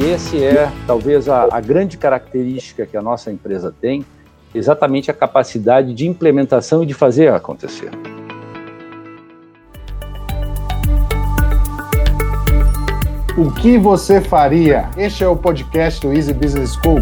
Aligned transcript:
E 0.00 0.04
esse 0.12 0.44
é 0.44 0.70
talvez 0.86 1.28
a, 1.28 1.48
a 1.50 1.60
grande 1.60 1.96
característica 1.96 2.86
que 2.86 2.96
a 2.96 3.02
nossa 3.02 3.32
empresa 3.32 3.74
tem, 3.80 4.06
exatamente 4.54 5.10
a 5.10 5.14
capacidade 5.14 5.92
de 5.92 6.06
implementação 6.06 6.84
e 6.84 6.86
de 6.86 6.94
fazer 6.94 7.32
acontecer. 7.32 7.90
O 13.36 13.50
que 13.50 13.76
você 13.76 14.20
faria? 14.20 14.88
Este 14.96 15.24
é 15.24 15.28
o 15.28 15.36
podcast 15.36 16.00
do 16.06 16.12
Easy 16.12 16.32
Business 16.32 16.74
School. 16.74 17.00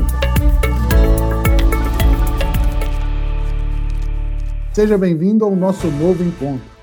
Seja 4.72 4.96
bem-vindo 4.96 5.44
ao 5.44 5.54
nosso 5.54 5.86
novo 5.88 6.24
encontro. 6.24 6.75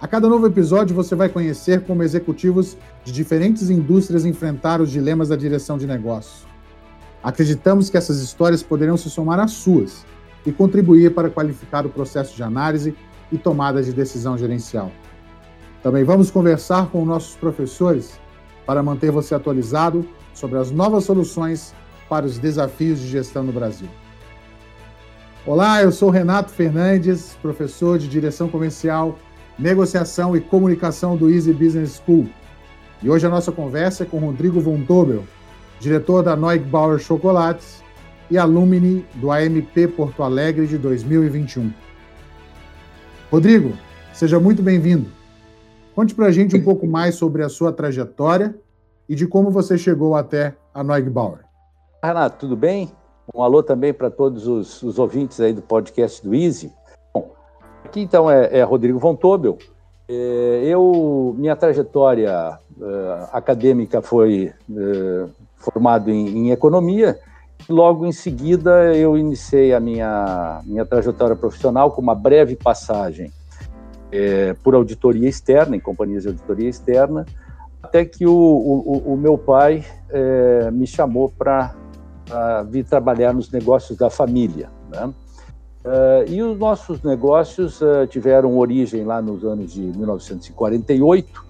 A 0.00 0.06
cada 0.06 0.28
novo 0.28 0.46
episódio, 0.46 0.94
você 0.94 1.16
vai 1.16 1.28
conhecer 1.28 1.80
como 1.80 2.04
executivos 2.04 2.76
de 3.02 3.10
diferentes 3.10 3.68
indústrias 3.68 4.24
enfrentaram 4.24 4.84
os 4.84 4.92
dilemas 4.92 5.30
da 5.30 5.34
direção 5.34 5.76
de 5.76 5.88
negócio. 5.88 6.46
Acreditamos 7.20 7.90
que 7.90 7.96
essas 7.96 8.20
histórias 8.22 8.62
poderão 8.62 8.96
se 8.96 9.10
somar 9.10 9.40
às 9.40 9.50
suas 9.50 10.06
e 10.46 10.52
contribuir 10.52 11.12
para 11.14 11.28
qualificar 11.28 11.84
o 11.84 11.88
processo 11.88 12.36
de 12.36 12.44
análise 12.44 12.94
e 13.32 13.36
tomada 13.36 13.82
de 13.82 13.92
decisão 13.92 14.38
gerencial. 14.38 14.92
Também 15.82 16.04
vamos 16.04 16.30
conversar 16.30 16.86
com 16.90 17.04
nossos 17.04 17.34
professores 17.34 18.20
para 18.64 18.84
manter 18.84 19.10
você 19.10 19.34
atualizado 19.34 20.06
sobre 20.32 20.60
as 20.60 20.70
novas 20.70 21.04
soluções 21.04 21.74
para 22.08 22.24
os 22.24 22.38
desafios 22.38 23.00
de 23.00 23.08
gestão 23.08 23.42
no 23.42 23.50
Brasil. 23.50 23.88
Olá, 25.44 25.82
eu 25.82 25.90
sou 25.90 26.08
Renato 26.08 26.52
Fernandes, 26.52 27.36
professor 27.42 27.98
de 27.98 28.06
direção 28.06 28.48
comercial 28.48 29.18
negociação 29.58 30.36
e 30.36 30.40
comunicação 30.40 31.16
do 31.16 31.28
Easy 31.28 31.52
Business 31.52 32.00
School. 32.04 32.28
E 33.02 33.10
hoje 33.10 33.26
a 33.26 33.30
nossa 33.30 33.50
conversa 33.50 34.04
é 34.04 34.06
com 34.06 34.18
Rodrigo 34.18 34.60
Von 34.60 34.84
Tobel, 34.84 35.24
diretor 35.80 36.22
da 36.22 36.36
Neugbauer 36.36 36.98
Chocolates 36.98 37.82
e 38.30 38.38
alumni 38.38 39.04
do 39.14 39.30
AMP 39.30 39.88
Porto 39.96 40.22
Alegre 40.22 40.66
de 40.66 40.78
2021. 40.78 41.72
Rodrigo, 43.30 43.72
seja 44.12 44.38
muito 44.38 44.62
bem-vindo. 44.62 45.10
Conte 45.94 46.14
para 46.14 46.26
a 46.26 46.32
gente 46.32 46.56
um 46.56 46.62
pouco 46.62 46.86
mais 46.86 47.16
sobre 47.16 47.42
a 47.42 47.48
sua 47.48 47.72
trajetória 47.72 48.54
e 49.08 49.14
de 49.14 49.26
como 49.26 49.50
você 49.50 49.76
chegou 49.76 50.14
até 50.14 50.54
a 50.72 50.84
Neugbauer. 50.84 51.40
Renato, 52.02 52.38
tudo 52.38 52.56
bem? 52.56 52.92
Um 53.34 53.42
alô 53.42 53.62
também 53.62 53.92
para 53.92 54.10
todos 54.10 54.46
os, 54.46 54.82
os 54.82 54.98
ouvintes 54.98 55.40
aí 55.40 55.52
do 55.52 55.60
podcast 55.60 56.22
do 56.22 56.34
Easy. 56.34 56.72
Aqui 57.88 58.02
então 58.02 58.30
é, 58.30 58.58
é 58.58 58.62
Rodrigo 58.62 58.98
Von 58.98 59.16
Tobel. 59.16 59.56
É, 60.06 60.60
eu, 60.62 61.34
minha 61.38 61.56
trajetória 61.56 62.58
é, 62.78 63.28
acadêmica 63.32 64.02
foi 64.02 64.52
é, 64.70 65.26
formado 65.56 66.10
em, 66.10 66.28
em, 66.28 66.50
economia. 66.50 67.18
Logo 67.66 68.04
em 68.04 68.12
seguida 68.12 68.94
eu 68.94 69.16
iniciei 69.16 69.72
a 69.72 69.80
minha 69.80 70.60
minha 70.66 70.84
trajetória 70.84 71.34
profissional 71.34 71.90
com 71.90 72.02
uma 72.02 72.14
breve 72.14 72.56
passagem 72.56 73.32
é, 74.12 74.52
por 74.62 74.74
auditoria 74.74 75.26
externa, 75.26 75.74
em 75.74 75.80
companhias 75.80 76.24
de 76.24 76.28
auditoria 76.28 76.68
externa, 76.68 77.24
até 77.82 78.04
que 78.04 78.26
o, 78.26 78.34
o, 78.34 79.14
o 79.14 79.16
meu 79.16 79.38
pai 79.38 79.82
é, 80.10 80.70
me 80.70 80.86
chamou 80.86 81.30
para 81.30 81.74
vir 82.68 82.84
trabalhar 82.84 83.32
nos 83.32 83.50
negócios 83.50 83.96
da 83.96 84.10
família. 84.10 84.68
Né? 84.90 85.10
Uh, 85.88 86.30
e 86.30 86.42
os 86.42 86.58
nossos 86.58 87.02
negócios 87.02 87.80
uh, 87.80 88.06
tiveram 88.06 88.58
origem 88.58 89.04
lá 89.04 89.22
nos 89.22 89.42
anos 89.42 89.72
de 89.72 89.80
1948, 89.80 91.46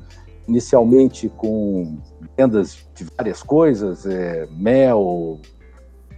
inicialmente 0.47 1.28
com 1.28 1.98
vendas 2.36 2.86
de 2.95 3.05
várias 3.17 3.42
coisas, 3.42 4.06
é, 4.06 4.47
mel, 4.53 5.41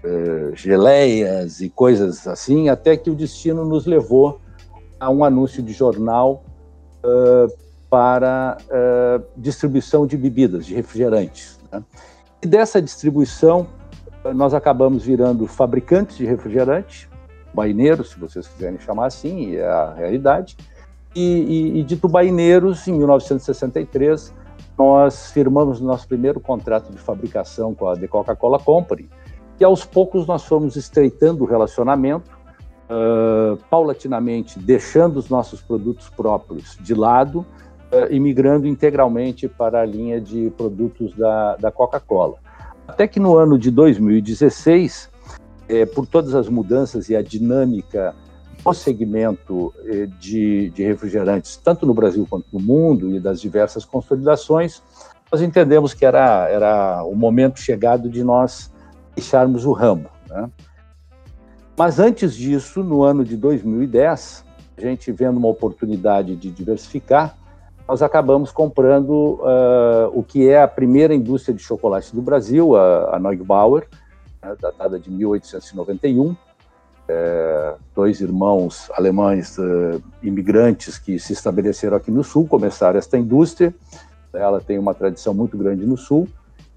é, 0.04 0.50
geleias 0.54 1.62
e 1.62 1.70
coisas 1.70 2.28
assim, 2.28 2.68
até 2.68 2.94
que 2.94 3.08
o 3.10 3.14
destino 3.14 3.64
nos 3.64 3.86
levou 3.86 4.38
a 5.00 5.10
um 5.10 5.24
anúncio 5.24 5.62
de 5.62 5.72
jornal 5.72 6.44
uh, 7.02 7.52
para 7.88 8.58
distribuição 9.36 10.06
de 10.06 10.16
bebidas, 10.16 10.66
de 10.66 10.74
refrigerantes. 10.74 11.58
Né? 11.72 11.82
E 12.42 12.46
dessa 12.46 12.80
distribuição, 12.80 13.66
nós 14.34 14.54
acabamos 14.54 15.04
virando 15.04 15.46
fabricantes 15.46 16.18
de 16.18 16.26
refrigerante, 16.26 17.10
Tubaineiros, 17.50 18.10
se 18.10 18.18
vocês 18.18 18.46
quiserem 18.48 18.78
chamar 18.78 19.06
assim, 19.06 19.56
é 19.56 19.66
a 19.66 19.94
realidade. 19.94 20.56
E, 21.14 21.20
e, 21.20 21.80
e 21.80 21.82
de 21.82 21.96
Tubaineiros, 21.96 22.86
em 22.86 22.92
1963, 22.92 24.32
nós 24.78 25.30
firmamos 25.30 25.80
nosso 25.80 26.08
primeiro 26.08 26.40
contrato 26.40 26.90
de 26.90 26.98
fabricação 26.98 27.74
com 27.74 27.88
a 27.88 27.96
The 27.96 28.06
Coca-Cola 28.06 28.58
Company. 28.58 29.08
E 29.58 29.64
aos 29.64 29.84
poucos 29.84 30.26
nós 30.26 30.44
fomos 30.44 30.76
estreitando 30.76 31.44
o 31.44 31.46
relacionamento, 31.46 32.30
uh, 32.88 33.58
paulatinamente 33.68 34.58
deixando 34.58 35.18
os 35.18 35.28
nossos 35.28 35.60
produtos 35.60 36.08
próprios 36.08 36.78
de 36.80 36.94
lado 36.94 37.40
uh, 37.40 38.10
e 38.10 38.18
migrando 38.18 38.66
integralmente 38.66 39.48
para 39.48 39.82
a 39.82 39.84
linha 39.84 40.18
de 40.18 40.50
produtos 40.56 41.14
da, 41.14 41.56
da 41.56 41.70
Coca-Cola. 41.70 42.36
Até 42.88 43.06
que 43.06 43.20
no 43.20 43.36
ano 43.36 43.58
de 43.58 43.70
2016, 43.70 45.10
é, 45.70 45.86
por 45.86 46.04
todas 46.06 46.34
as 46.34 46.48
mudanças 46.48 47.08
e 47.08 47.14
a 47.16 47.22
dinâmica 47.22 48.14
do 48.64 48.74
segmento 48.74 49.72
é, 49.86 50.06
de, 50.18 50.70
de 50.70 50.82
refrigerantes, 50.82 51.56
tanto 51.56 51.86
no 51.86 51.94
Brasil 51.94 52.26
quanto 52.28 52.46
no 52.52 52.60
mundo, 52.60 53.14
e 53.14 53.20
das 53.20 53.40
diversas 53.40 53.84
consolidações, 53.84 54.82
nós 55.30 55.40
entendemos 55.40 55.94
que 55.94 56.04
era, 56.04 56.48
era 56.48 57.04
o 57.04 57.14
momento 57.14 57.60
chegado 57.60 58.10
de 58.10 58.24
nós 58.24 58.70
deixarmos 59.14 59.64
o 59.64 59.72
ramo. 59.72 60.08
Né? 60.28 60.50
Mas 61.76 62.00
antes 62.00 62.34
disso, 62.34 62.82
no 62.82 63.02
ano 63.04 63.24
de 63.24 63.36
2010, 63.36 64.44
a 64.76 64.80
gente 64.80 65.12
vendo 65.12 65.38
uma 65.38 65.48
oportunidade 65.48 66.34
de 66.34 66.50
diversificar, 66.50 67.36
nós 67.88 68.02
acabamos 68.02 68.52
comprando 68.52 69.40
uh, 69.40 70.10
o 70.12 70.22
que 70.22 70.48
é 70.48 70.62
a 70.62 70.68
primeira 70.68 71.14
indústria 71.14 71.54
de 71.54 71.62
chocolate 71.62 72.14
do 72.14 72.22
Brasil, 72.22 72.76
a, 72.76 73.16
a 73.16 73.18
Neugbauer, 73.18 73.88
né, 74.42 74.56
datada 74.60 74.98
de 74.98 75.10
1891. 75.10 76.36
É, 77.08 77.74
dois 77.92 78.20
irmãos 78.20 78.88
alemães 78.92 79.58
uh, 79.58 80.00
imigrantes 80.22 80.96
que 80.96 81.18
se 81.18 81.32
estabeleceram 81.32 81.96
aqui 81.96 82.10
no 82.10 82.22
Sul, 82.22 82.46
começaram 82.46 82.98
esta 82.98 83.18
indústria. 83.18 83.74
Ela 84.32 84.60
tem 84.60 84.78
uma 84.78 84.94
tradição 84.94 85.34
muito 85.34 85.58
grande 85.58 85.84
no 85.84 85.96
Sul. 85.96 86.28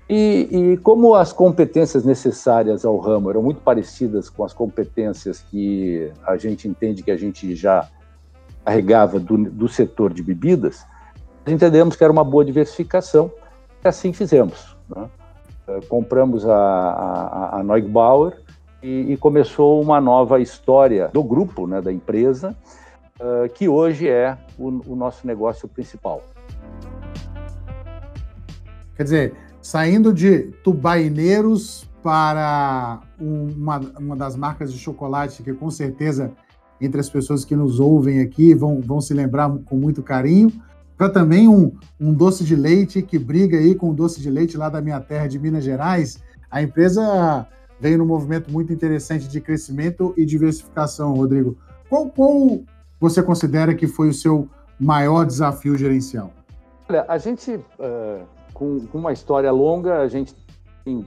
E, 0.10 0.48
e, 0.52 0.78
como 0.78 1.16
as 1.16 1.32
competências 1.32 2.04
necessárias 2.04 2.84
ao 2.84 2.98
ramo 2.98 3.30
eram 3.30 3.42
muito 3.42 3.62
parecidas 3.62 4.30
com 4.30 4.44
as 4.44 4.54
competências 4.54 5.40
que 5.40 6.12
a 6.26 6.36
gente 6.36 6.68
entende 6.68 7.04
que 7.04 7.12
a 7.12 7.18
gente 7.18 7.56
já 7.56 7.88
carregava 8.66 9.20
do, 9.20 9.38
do 9.38 9.68
setor 9.68 10.14
de 10.14 10.24
bebidas, 10.24 10.86
entendemos 11.46 11.96
que 11.96 12.04
era 12.04 12.12
uma 12.12 12.24
boa 12.24 12.44
diversificação 12.44 13.32
e 13.84 13.88
assim 13.88 14.12
fizemos. 14.12 14.76
Né? 14.90 15.10
Eh, 15.68 15.80
compramos 15.88 16.46
a, 16.46 16.56
a, 16.56 17.60
a 17.60 17.64
Neugbauer 17.64 18.38
e, 18.82 19.14
e, 19.14 19.18
começou 19.18 19.82
uma 19.82 20.02
nova 20.02 20.42
história 20.42 21.08
do 21.14 21.24
grupo, 21.24 21.66
né, 21.66 21.82
da 21.82 21.92
empresa, 21.92 22.54
uh, 23.18 23.48
que 23.54 23.70
hoje 23.70 24.10
é 24.10 24.38
o, 24.60 24.68
o 24.92 24.96
nosso 24.96 25.26
negócio 25.26 25.70
principal. 25.70 26.22
Quer 28.98 29.04
dizer, 29.04 29.34
saindo 29.62 30.14
de 30.14 30.52
tubaineiros 30.66 31.90
para 32.04 33.00
uma, 33.18 33.80
uma 33.98 34.16
das 34.18 34.36
marcas 34.36 34.74
de 34.74 34.78
chocolate 34.78 35.42
que 35.42 35.54
com 35.54 35.72
certeza 35.72 36.34
entre 36.82 37.00
as 37.00 37.10
pessoas 37.10 37.46
que 37.46 37.56
nos 37.56 37.80
ouvem 37.80 38.20
aqui 38.20 38.54
vão, 38.54 38.82
vão 38.82 39.00
se 39.00 39.14
lembrar 39.14 39.50
com 39.64 39.78
muito 39.78 40.04
carinho, 40.04 40.52
para 40.98 41.10
também 41.10 41.48
um, 41.48 41.72
um 42.00 42.14
doce 42.14 42.44
de 42.44 42.56
leite 42.56 43.02
que 43.02 43.18
briga 43.18 43.58
aí 43.58 43.76
com 43.76 43.90
o 43.90 43.94
doce 43.94 44.22
de 44.22 44.30
leite 44.30 44.58
lá 44.58 44.70
da 44.70 44.82
minha 44.82 45.00
terra 45.00 45.28
de 45.28 45.40
Minas 45.40 45.64
Gerais. 45.64 46.22
A 46.50 46.62
empresa 46.62 47.48
veio 47.80 47.98
num 47.98 48.06
movimento 48.06 48.52
muito 48.52 48.72
interessante 48.72 49.28
de 49.28 49.42
crescimento 49.42 50.14
e 50.16 50.26
diversificação, 50.26 51.14
Rodrigo. 51.14 51.58
Qual, 51.90 52.10
qual 52.10 52.62
você 53.00 53.22
considera 53.22 53.76
que 53.76 53.88
foi 53.88 54.10
o 54.10 54.14
seu 54.14 54.48
maior 54.80 55.26
desafio 55.26 55.78
gerencial? 55.78 56.32
Olha, 56.88 57.06
a 57.08 57.18
gente, 57.18 57.52
uh, 57.52 58.26
com, 58.54 58.82
uma 58.94 59.12
história 59.12 59.52
longa, 59.52 60.00
a 60.00 60.08
gente 60.08 60.36
tem 60.86 61.06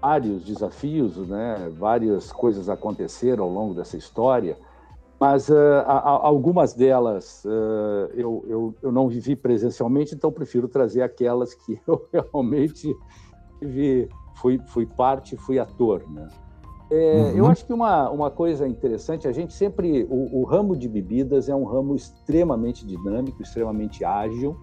vários 0.00 0.44
desafios, 0.44 1.16
né? 1.28 1.70
várias 1.78 2.30
coisas 2.30 2.68
aconteceram 2.68 3.44
ao 3.44 3.50
longo 3.50 3.74
dessa 3.74 3.96
história. 3.96 4.56
Mas 5.18 5.48
uh, 5.48 5.54
algumas 5.86 6.74
delas 6.74 7.44
uh, 7.44 8.10
eu, 8.14 8.44
eu, 8.48 8.74
eu, 8.82 8.92
não 8.92 9.08
vivi 9.08 9.36
presencialmente, 9.36 10.14
então 10.14 10.30
prefiro 10.30 10.68
trazer 10.68 11.02
aquelas 11.02 11.54
que 11.54 11.80
eu 11.86 12.06
realmente 12.12 12.94
vi, 13.62 14.08
fui, 14.34 14.60
fui 14.66 14.86
parte, 14.86 15.36
fui 15.36 15.58
ator. 15.58 16.02
Né? 16.10 16.28
É, 16.90 17.16
uhum. 17.16 17.30
Eu 17.38 17.46
acho 17.46 17.64
que 17.64 17.72
uma, 17.72 18.10
uma 18.10 18.30
coisa 18.30 18.68
interessante, 18.68 19.26
a 19.26 19.32
gente 19.32 19.52
sempre. 19.52 20.06
O, 20.10 20.40
o, 20.40 20.44
ramo 20.44 20.76
de 20.76 20.88
bebidas 20.88 21.48
é 21.48 21.54
um 21.54 21.64
ramo 21.64 21.94
extremamente 21.94 22.86
dinâmico, 22.86 23.42
extremamente 23.42 24.04
ágil. 24.04 24.56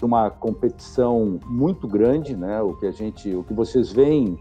uma 0.00 0.30
competição 0.30 1.38
muito 1.46 1.86
grande, 1.86 2.34
né? 2.36 2.62
O 2.62 2.74
que 2.76 2.86
a 2.86 2.92
gente, 2.92 3.34
o 3.34 3.44
que 3.44 3.52
vocês 3.52 3.92
veem, 3.92 4.38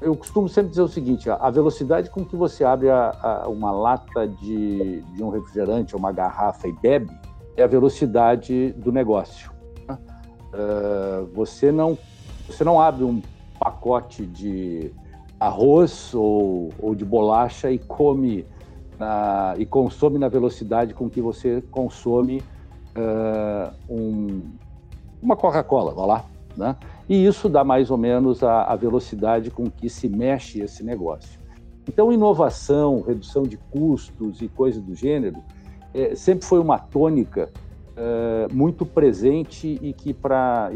eu 0.00 0.16
costumo 0.16 0.48
sempre 0.48 0.70
dizer 0.70 0.82
o 0.82 0.88
seguinte: 0.88 1.28
a 1.28 1.50
velocidade 1.50 2.10
com 2.10 2.24
que 2.24 2.36
você 2.36 2.64
abre 2.64 2.88
a, 2.88 3.10
a, 3.22 3.48
uma 3.48 3.70
lata 3.70 4.26
de, 4.26 5.02
de 5.02 5.22
um 5.22 5.30
refrigerante, 5.30 5.94
uma 5.94 6.12
garrafa 6.12 6.66
e 6.68 6.72
bebe, 6.72 7.10
é 7.56 7.62
a 7.62 7.66
velocidade 7.66 8.72
do 8.72 8.90
negócio. 8.90 9.50
Uh, 9.90 11.26
você 11.32 11.70
não, 11.70 11.96
você 12.46 12.64
não 12.64 12.80
abre 12.80 13.04
um 13.04 13.22
pacote 13.58 14.26
de 14.26 14.92
arroz 15.38 16.14
ou, 16.14 16.70
ou 16.80 16.94
de 16.94 17.04
bolacha 17.04 17.70
e 17.70 17.78
come 17.78 18.44
na, 18.98 19.54
e 19.58 19.64
consome 19.64 20.18
na 20.18 20.28
velocidade 20.28 20.92
com 20.92 21.08
que 21.08 21.20
você 21.20 21.62
consome 21.70 22.42
uh, 22.96 23.72
um, 23.88 24.42
uma 25.22 25.36
Coca-Cola, 25.36 25.94
vá 25.94 26.06
lá, 26.06 26.24
né? 26.56 26.76
E 27.10 27.26
isso 27.26 27.48
dá 27.48 27.64
mais 27.64 27.90
ou 27.90 27.98
menos 27.98 28.40
a, 28.40 28.62
a 28.62 28.76
velocidade 28.76 29.50
com 29.50 29.68
que 29.68 29.90
se 29.90 30.08
mexe 30.08 30.60
esse 30.60 30.84
negócio. 30.84 31.40
Então, 31.88 32.12
inovação, 32.12 33.00
redução 33.00 33.42
de 33.42 33.56
custos 33.56 34.40
e 34.40 34.46
coisas 34.46 34.80
do 34.80 34.94
gênero 34.94 35.42
é, 35.92 36.14
sempre 36.14 36.46
foi 36.46 36.60
uma 36.60 36.78
tônica 36.78 37.50
é, 37.96 38.46
muito 38.52 38.86
presente 38.86 39.76
e 39.82 39.92
que 39.92 40.14
para 40.14 40.70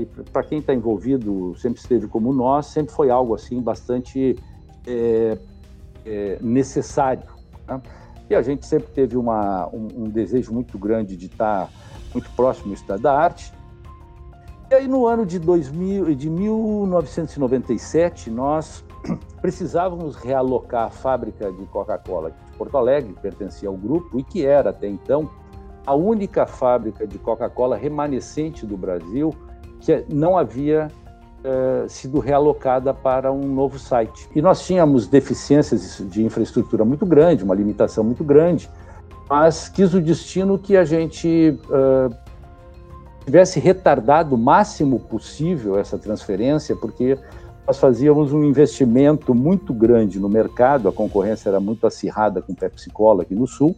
quem 0.49 0.59
está 0.59 0.75
envolvido 0.75 1.55
sempre 1.57 1.81
esteve 1.81 2.09
como 2.09 2.33
nós 2.33 2.67
sempre 2.67 2.93
foi 2.93 3.11
algo 3.11 3.33
assim 3.33 3.63
bastante 3.63 4.35
é, 4.89 5.39
é, 6.05 6.39
necessário. 6.43 7.29
Né? 7.69 7.81
E 8.29 8.35
a 8.35 8.43
gente 8.43 8.67
sempre 8.67 8.89
teve 8.89 9.17
uma, 9.17 9.69
um, 9.69 9.87
um, 9.99 10.09
desejo 10.09 10.53
muito 10.53 10.77
grande 10.77 11.17
de 11.17 11.27
estar 11.27 11.71
muito 12.13 12.29
próximo 12.33 12.71
do 12.71 12.75
estado 12.75 13.03
da 13.03 13.17
arte. 13.17 13.53
E 14.75 14.77
aí, 14.77 14.89
no 14.89 15.07
ano 15.07 15.25
de, 15.25 15.39
2000, 15.39 16.17
de 16.17 16.29
1997, 16.29 18.29
nós 18.29 18.85
precisávamos 19.41 20.17
realocar 20.17 20.87
a 20.87 20.91
fábrica 20.91 21.53
de 21.53 21.65
Coca-Cola 21.67 22.33
de 22.33 22.59
Porto 22.59 22.77
Alegre, 22.77 23.13
que 23.13 23.21
pertencia 23.21 23.69
ao 23.69 23.77
grupo, 23.77 24.19
e 24.19 24.25
que 24.25 24.45
era 24.45 24.71
até 24.71 24.89
então 24.89 25.31
a 25.87 25.95
única 25.95 26.45
fábrica 26.45 27.07
de 27.07 27.21
Coca-Cola 27.21 27.77
remanescente 27.77 28.67
do 28.67 28.77
Brasil 28.77 29.33
que 29.81 30.05
não 30.13 30.37
havia 30.37 30.89
eh, 31.45 31.85
sido 31.87 32.19
realocada 32.19 32.93
para 32.93 33.31
um 33.31 33.47
novo 33.47 33.79
site. 33.79 34.29
E 34.35 34.43
nós 34.43 34.67
tínhamos 34.67 35.07
deficiências 35.07 36.03
de 36.11 36.25
infraestrutura 36.25 36.85
muito 36.85 37.07
grande, 37.07 37.45
uma 37.45 37.55
limitação 37.55 38.03
muito 38.03 38.25
grande, 38.25 38.69
mas 39.31 39.69
quis 39.69 39.95
o 39.95 40.01
destino 40.01 40.59
que 40.59 40.77
a 40.77 40.85
gente 40.85 41.57
uh, 41.69 42.24
tivesse 43.25 43.59
retardado 43.59 44.35
o 44.35 44.39
máximo 44.39 45.01
possível 45.01 45.79
essa 45.79 45.99
transferência, 45.99 46.77
porque 46.77 47.19
nós 47.67 47.79
fazíamos 47.79 48.33
um 48.33 48.45
investimento 48.45 49.35
muito 49.35 49.73
grande 49.73 50.19
no 50.21 50.29
mercado, 50.29 50.89
a 50.89 50.93
concorrência 50.93 51.49
era 51.49 51.61
muito 51.61 51.87
acirrada 51.87 52.43
com 52.43 52.55
Pepsi 52.55 52.91
Cola 52.91 53.23
aqui 53.23 53.35
no 53.35 53.47
Sul, 53.47 53.75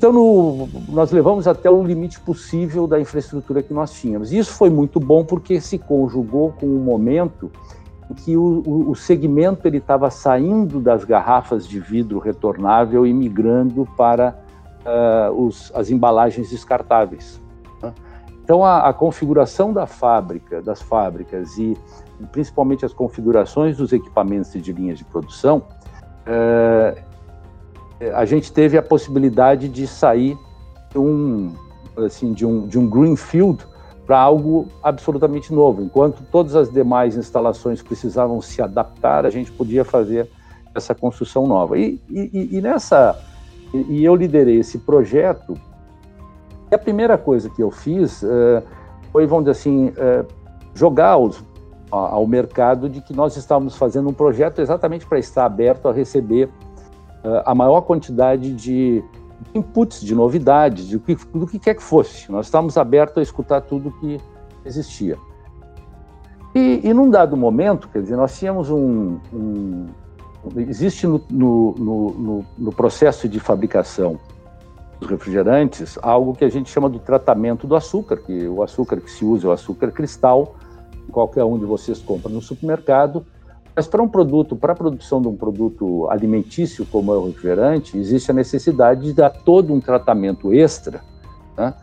então, 0.00 0.14
no, 0.14 0.66
nós 0.88 1.12
levamos 1.12 1.46
até 1.46 1.70
o 1.70 1.84
limite 1.84 2.18
possível 2.20 2.86
da 2.86 2.98
infraestrutura 2.98 3.62
que 3.62 3.74
nós 3.74 3.92
tínhamos. 3.92 4.32
E 4.32 4.38
isso 4.38 4.50
foi 4.54 4.70
muito 4.70 4.98
bom 4.98 5.26
porque 5.26 5.60
se 5.60 5.76
conjugou 5.76 6.54
com 6.58 6.64
um 6.64 6.82
momento 6.82 7.52
em 8.10 8.14
que 8.14 8.34
o, 8.34 8.62
o, 8.64 8.90
o 8.92 8.94
segmento 8.94 9.68
ele 9.68 9.76
estava 9.76 10.08
saindo 10.08 10.80
das 10.80 11.04
garrafas 11.04 11.68
de 11.68 11.78
vidro 11.78 12.18
retornável 12.18 13.06
e 13.06 13.12
migrando 13.12 13.86
para 13.94 14.34
uh, 14.86 15.32
os, 15.38 15.70
as 15.74 15.90
embalagens 15.90 16.48
descartáveis. 16.48 17.38
Né? 17.82 17.92
Então, 18.42 18.64
a, 18.64 18.88
a, 18.88 18.92
configuração 18.92 19.72
da 19.72 19.86
fábrica, 19.86 20.60
das 20.60 20.82
fábricas 20.82 21.56
e 21.56 21.76
principalmente 22.32 22.84
as 22.84 22.92
configurações 22.92 23.76
dos 23.76 23.92
equipamentos 23.92 24.52
de 24.52 24.72
linhas 24.72 24.98
de 24.98 25.04
produção 25.04 25.62
uh, 26.26 27.10
a 28.14 28.24
gente 28.24 28.52
teve 28.52 28.78
a 28.78 28.82
possibilidade 28.82 29.68
de 29.68 29.86
sair 29.86 30.36
um, 30.96 31.52
assim, 31.96 32.32
de 32.32 32.46
um, 32.46 32.66
de 32.66 32.78
um 32.78 32.88
greenfield 32.88 33.66
para 34.06 34.18
algo 34.18 34.68
absolutamente 34.82 35.52
novo. 35.52 35.82
Enquanto 35.82 36.22
todas 36.32 36.56
as 36.56 36.70
demais 36.70 37.16
instalações 37.16 37.82
precisavam 37.82 38.40
se 38.40 38.62
adaptar, 38.62 39.26
a 39.26 39.30
gente 39.30 39.52
podia 39.52 39.84
fazer 39.84 40.28
essa 40.74 40.94
construção 40.94 41.46
nova. 41.46 41.78
E, 41.78 42.00
e, 42.08 42.56
e 42.56 42.60
nessa, 42.60 43.18
e 43.72 44.04
eu 44.04 44.14
liderei 44.16 44.58
esse 44.58 44.78
projeto. 44.78 45.54
E 46.70 46.74
a 46.74 46.78
primeira 46.78 47.18
coisa 47.18 47.50
que 47.50 47.62
eu 47.62 47.70
fiz 47.70 48.22
uh, 48.22 48.62
foi, 49.12 49.26
vamos 49.26 49.44
dizer 49.44 49.52
assim, 49.52 49.88
uh, 49.88 50.26
jogar 50.74 51.16
os, 51.16 51.44
ao 51.90 52.26
mercado 52.26 52.88
de 52.88 53.00
que 53.00 53.12
nós 53.12 53.36
estávamos 53.36 53.76
fazendo 53.76 54.08
um 54.08 54.12
projeto 54.12 54.60
exatamente 54.60 55.04
para 55.06 55.18
estar 55.18 55.44
aberto 55.44 55.88
a 55.88 55.92
receber 55.92 56.48
uh, 57.24 57.42
a 57.44 57.54
maior 57.54 57.80
quantidade 57.80 58.54
de 58.54 59.02
inputs, 59.54 60.00
de 60.00 60.14
novidades, 60.14 60.86
de 60.86 60.98
do 60.98 61.46
que 61.46 61.58
quer 61.58 61.74
que 61.74 61.82
fosse. 61.82 62.30
Nós 62.30 62.46
estávamos 62.46 62.76
abertos 62.76 63.18
a 63.18 63.22
escutar 63.22 63.60
tudo 63.62 63.90
que 63.92 64.20
existia. 64.64 65.16
E, 66.54 66.80
e 66.84 66.94
num 66.94 67.10
dado 67.10 67.36
momento, 67.36 67.88
quer 67.88 68.02
dizer, 68.02 68.16
nós 68.16 68.38
tínhamos 68.38 68.70
um. 68.70 69.18
um 69.32 69.86
existe 70.56 71.06
no, 71.06 71.20
no, 71.30 71.74
no, 71.76 72.44
no, 72.56 72.72
processo 72.72 73.28
de 73.28 73.38
fabricação 73.38 74.18
refrigerantes 75.02 75.98
algo 76.02 76.34
que 76.34 76.44
a 76.44 76.48
gente 76.48 76.70
chama 76.70 76.88
do 76.88 76.98
tratamento 76.98 77.66
do 77.66 77.74
açúcar, 77.74 78.18
que 78.18 78.46
o 78.46 78.62
açúcar 78.62 79.00
que 79.00 79.10
se 79.10 79.24
usa 79.24 79.46
é 79.46 79.50
o 79.50 79.52
açúcar 79.52 79.90
cristal, 79.90 80.56
qualquer 81.10 81.44
um 81.44 81.58
de 81.58 81.64
vocês 81.64 81.98
compra 82.00 82.30
no 82.30 82.40
supermercado, 82.40 83.24
mas 83.74 83.86
para 83.86 84.02
um 84.02 84.08
produto, 84.08 84.56
para 84.56 84.72
a 84.72 84.76
produção 84.76 85.20
de 85.22 85.28
um 85.28 85.36
produto 85.36 86.08
alimentício 86.10 86.84
como 86.86 87.12
é 87.14 87.16
o 87.16 87.26
refrigerante, 87.26 87.96
existe 87.96 88.30
a 88.30 88.34
necessidade 88.34 89.02
de 89.02 89.12
dar 89.12 89.30
todo 89.30 89.72
um 89.72 89.80
tratamento 89.80 90.52
extra, 90.52 91.00
né, 91.56 91.74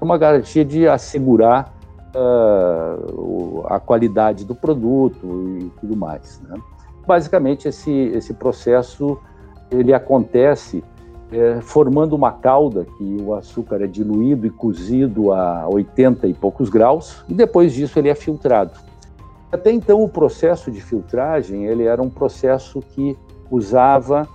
uma 0.00 0.18
garantia 0.18 0.64
de 0.64 0.86
assegurar 0.86 1.72
uh, 2.14 3.66
a 3.66 3.80
qualidade 3.80 4.44
do 4.44 4.54
produto 4.54 5.58
e 5.60 5.70
tudo 5.80 5.96
mais. 5.96 6.40
Né. 6.42 6.60
Basicamente, 7.06 7.68
esse, 7.68 7.90
esse 7.90 8.34
processo 8.34 9.18
ele 9.70 9.92
acontece 9.92 10.82
é, 11.34 11.60
formando 11.60 12.14
uma 12.14 12.30
calda 12.30 12.86
que 12.96 13.16
o 13.20 13.34
açúcar 13.34 13.82
é 13.82 13.86
diluído 13.88 14.46
e 14.46 14.50
cozido 14.50 15.32
a 15.32 15.68
80 15.68 16.28
e 16.28 16.34
poucos 16.34 16.68
graus, 16.68 17.24
e 17.28 17.34
depois 17.34 17.72
disso 17.72 17.98
ele 17.98 18.08
é 18.08 18.14
filtrado. 18.14 18.78
Até 19.50 19.72
então, 19.72 20.02
o 20.02 20.08
processo 20.08 20.70
de 20.70 20.80
filtragem 20.80 21.66
ele 21.66 21.84
era 21.84 22.00
um 22.00 22.08
processo 22.08 22.80
que 22.80 23.16
usava 23.50 24.28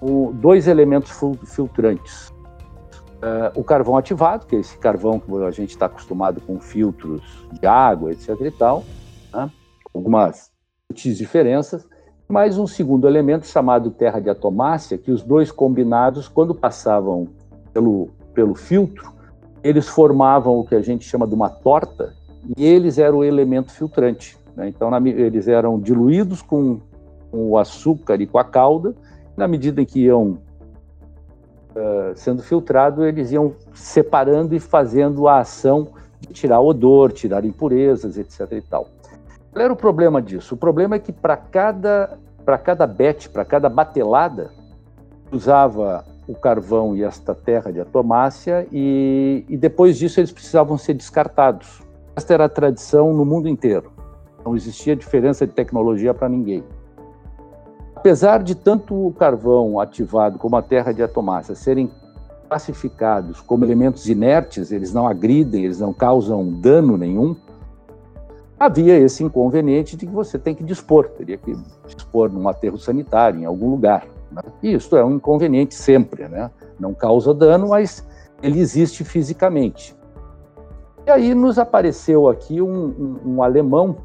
o, 0.00 0.32
dois 0.32 0.68
elementos 0.68 1.10
filtrantes. 1.46 2.28
Uh, 2.28 3.58
o 3.58 3.64
carvão 3.64 3.96
ativado, 3.96 4.46
que 4.46 4.54
é 4.54 4.60
esse 4.60 4.76
carvão 4.78 5.18
que 5.18 5.32
a 5.44 5.50
gente 5.50 5.70
está 5.70 5.86
acostumado 5.86 6.40
com 6.40 6.60
filtros 6.60 7.22
de 7.52 7.66
água, 7.66 8.12
etc. 8.12 8.28
e 8.40 8.50
tal, 8.50 8.84
né? 9.32 9.50
algumas 9.92 10.52
diferenças, 10.92 11.88
mais 12.28 12.58
um 12.58 12.66
segundo 12.66 13.06
elemento 13.06 13.46
chamado 13.46 13.90
terra 13.90 14.20
de 14.20 14.30
atomácia, 14.30 14.98
que 14.98 15.10
os 15.10 15.22
dois 15.22 15.52
combinados, 15.52 16.26
quando 16.26 16.54
passavam 16.54 17.28
pelo, 17.72 18.08
pelo 18.32 18.54
filtro, 18.54 19.12
eles 19.62 19.88
formavam 19.88 20.58
o 20.58 20.64
que 20.64 20.74
a 20.74 20.82
gente 20.82 21.04
chama 21.04 21.26
de 21.26 21.34
uma 21.34 21.48
torta, 21.48 22.14
e 22.56 22.64
eles 22.64 22.98
eram 22.98 23.18
o 23.18 23.24
elemento 23.24 23.72
filtrante. 23.72 24.36
Né? 24.56 24.68
Então, 24.68 24.90
na, 24.90 24.98
eles 25.08 25.48
eram 25.48 25.78
diluídos 25.78 26.42
com, 26.42 26.80
com, 27.30 27.50
o 27.50 27.58
açúcar 27.58 28.20
e 28.20 28.26
com 28.26 28.38
a 28.38 28.44
calda. 28.44 28.94
Na 29.36 29.48
medida 29.48 29.80
em 29.80 29.84
que 29.84 30.00
iam 30.00 30.38
uh, 31.74 32.14
sendo 32.14 32.42
filtrados, 32.42 33.04
eles 33.04 33.32
iam 33.32 33.54
separando 33.72 34.54
e 34.54 34.60
fazendo 34.60 35.26
a 35.26 35.40
ação 35.40 35.88
de 36.20 36.28
tirar 36.28 36.60
odor, 36.60 37.12
tirar 37.12 37.44
impurezas, 37.44 38.16
etc. 38.16 38.52
E 38.52 38.60
tal. 38.60 38.88
Qual 39.54 39.64
era 39.64 39.72
o 39.72 39.76
problema 39.76 40.20
disso? 40.20 40.56
O 40.56 40.58
problema 40.58 40.96
é 40.96 40.98
que 40.98 41.12
para 41.12 41.36
cada, 41.36 42.18
para 42.44 42.58
cada 42.58 42.88
batch, 42.88 43.28
para 43.28 43.44
cada 43.44 43.68
batelada, 43.68 44.50
usava 45.30 46.04
o 46.26 46.34
carvão 46.34 46.96
e 46.96 47.04
esta 47.04 47.36
terra 47.36 47.70
de 47.70 47.80
atomácia 47.80 48.66
e, 48.72 49.44
e 49.48 49.56
depois 49.56 49.96
disso 49.96 50.18
eles 50.18 50.32
precisavam 50.32 50.76
ser 50.76 50.94
descartados. 50.94 51.80
Esta 52.16 52.34
era 52.34 52.46
a 52.46 52.48
tradição 52.48 53.14
no 53.14 53.24
mundo 53.24 53.48
inteiro. 53.48 53.92
Não 54.44 54.56
existia 54.56 54.96
diferença 54.96 55.46
de 55.46 55.52
tecnologia 55.52 56.12
para 56.12 56.28
ninguém. 56.28 56.64
Apesar 57.94 58.42
de 58.42 58.56
tanto 58.56 59.06
o 59.06 59.12
carvão 59.12 59.78
ativado 59.78 60.36
como 60.36 60.56
a 60.56 60.62
terra 60.62 60.90
de 60.90 61.00
atomácia 61.00 61.54
serem 61.54 61.88
classificados 62.48 63.40
como 63.40 63.64
elementos 63.64 64.08
inertes, 64.08 64.72
eles 64.72 64.92
não 64.92 65.06
agridem, 65.06 65.64
eles 65.64 65.78
não 65.78 65.92
causam 65.92 66.44
dano 66.44 66.96
nenhum, 66.96 67.36
havia 68.64 68.98
esse 68.98 69.22
inconveniente 69.22 69.96
de 69.96 70.06
que 70.06 70.12
você 70.12 70.38
tem 70.38 70.54
que 70.54 70.64
dispor, 70.64 71.08
teria 71.08 71.36
que 71.36 71.56
dispor 71.86 72.32
num 72.32 72.48
aterro 72.48 72.78
sanitário, 72.78 73.40
em 73.40 73.44
algum 73.44 73.70
lugar. 73.70 74.06
Né? 74.30 74.42
E 74.62 74.74
isso 74.74 74.96
é 74.96 75.04
um 75.04 75.14
inconveniente 75.14 75.74
sempre, 75.74 76.28
né? 76.28 76.50
não 76.78 76.94
causa 76.94 77.32
dano, 77.32 77.68
mas 77.68 78.06
ele 78.42 78.58
existe 78.58 79.04
fisicamente. 79.04 79.96
E 81.06 81.10
aí 81.10 81.34
nos 81.34 81.58
apareceu 81.58 82.28
aqui 82.28 82.60
um, 82.60 83.18
um, 83.24 83.36
um 83.36 83.42
alemão, 83.42 83.96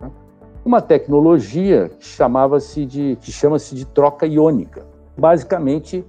né? 0.00 0.10
uma 0.64 0.80
tecnologia 0.80 1.90
que 1.98 2.04
chamava-se 2.04 2.84
de 2.84 3.16
que 3.20 3.32
chama-se 3.32 3.74
de 3.74 3.86
troca 3.86 4.26
iônica. 4.26 4.86
Basicamente 5.16 6.04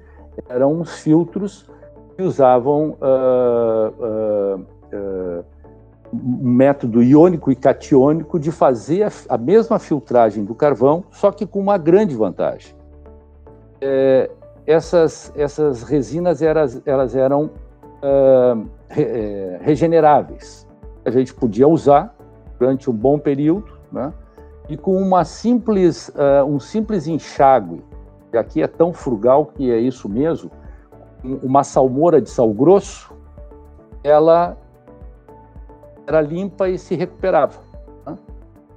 eram 0.50 0.74
uns 0.74 1.00
filtros 1.00 1.70
que 2.16 2.24
usavam 2.24 2.98
uh, 3.02 4.04
método 6.46 7.02
iônico 7.02 7.50
e 7.50 7.56
catiônico 7.56 8.38
de 8.38 8.52
fazer 8.52 9.04
a, 9.04 9.12
a, 9.30 9.38
mesma 9.38 9.80
filtragem 9.80 10.44
do 10.44 10.54
carvão, 10.54 11.06
só 11.10 11.32
que 11.32 11.46
com 11.46 11.58
uma 11.58 11.78
grande 11.78 12.14
vantagem. 12.16 12.76
É, 13.80 14.30
essas, 14.68 15.32
essas 15.38 15.84
resinas 15.84 16.42
eras, 16.42 16.82
elas 16.86 17.16
eram 17.16 17.50
re, 18.90 19.04
é, 19.04 19.60
regeneráveis. 19.62 20.68
A 21.06 21.12
gente 21.12 21.34
podia 21.34 21.66
usar 21.66 22.14
durante 22.60 22.90
um 22.90 22.94
bom 22.94 23.18
período, 23.18 23.72
né? 23.90 24.12
e 24.68 24.76
com 24.76 24.98
uma 24.98 25.24
simples, 25.24 26.12
um 26.48 26.60
simples 26.60 27.08
enxágue, 27.08 27.82
que 28.32 28.38
aqui 28.38 28.64
é 28.64 28.68
tão 28.68 28.94
frugal 28.94 29.46
que 29.46 29.72
é 29.72 29.78
isso 29.78 30.08
mesmo, 30.08 30.50
uma 31.42 31.64
salmoura 31.64 32.22
de 32.22 32.30
sal 32.30 32.54
grosso, 32.54 33.14
ela 34.04 34.58
era 36.08 36.22
limpa 36.22 36.70
e 36.70 36.78
se 36.78 36.96
recuperava. 36.96 37.60
Né? 38.06 38.18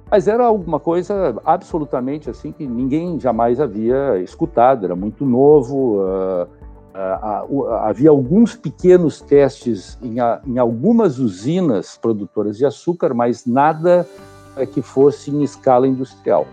Mas 0.09 0.27
era 0.27 0.45
alguma 0.45 0.79
coisa 0.79 1.35
absolutamente 1.45 2.29
assim 2.29 2.51
que 2.51 2.65
ninguém 2.65 3.19
jamais 3.19 3.59
havia 3.59 4.19
escutado, 4.19 4.85
era 4.85 4.95
muito 4.95 5.25
novo. 5.25 6.01
Uh, 6.01 6.47
uh, 6.95 7.59
uh, 7.59 7.67
havia 7.73 8.09
alguns 8.09 8.55
pequenos 8.55 9.21
testes 9.21 9.97
em, 10.01 10.15
em, 10.45 10.57
algumas 10.57 11.19
usinas 11.19 11.97
produtoras 11.97 12.57
de 12.57 12.65
açúcar, 12.65 13.13
mas 13.13 13.45
nada 13.45 14.07
eh, 14.55 14.65
que 14.65 14.81
fosse 14.81 15.29
em 15.29 15.43
escala 15.43 15.87
industrial. 15.87 16.47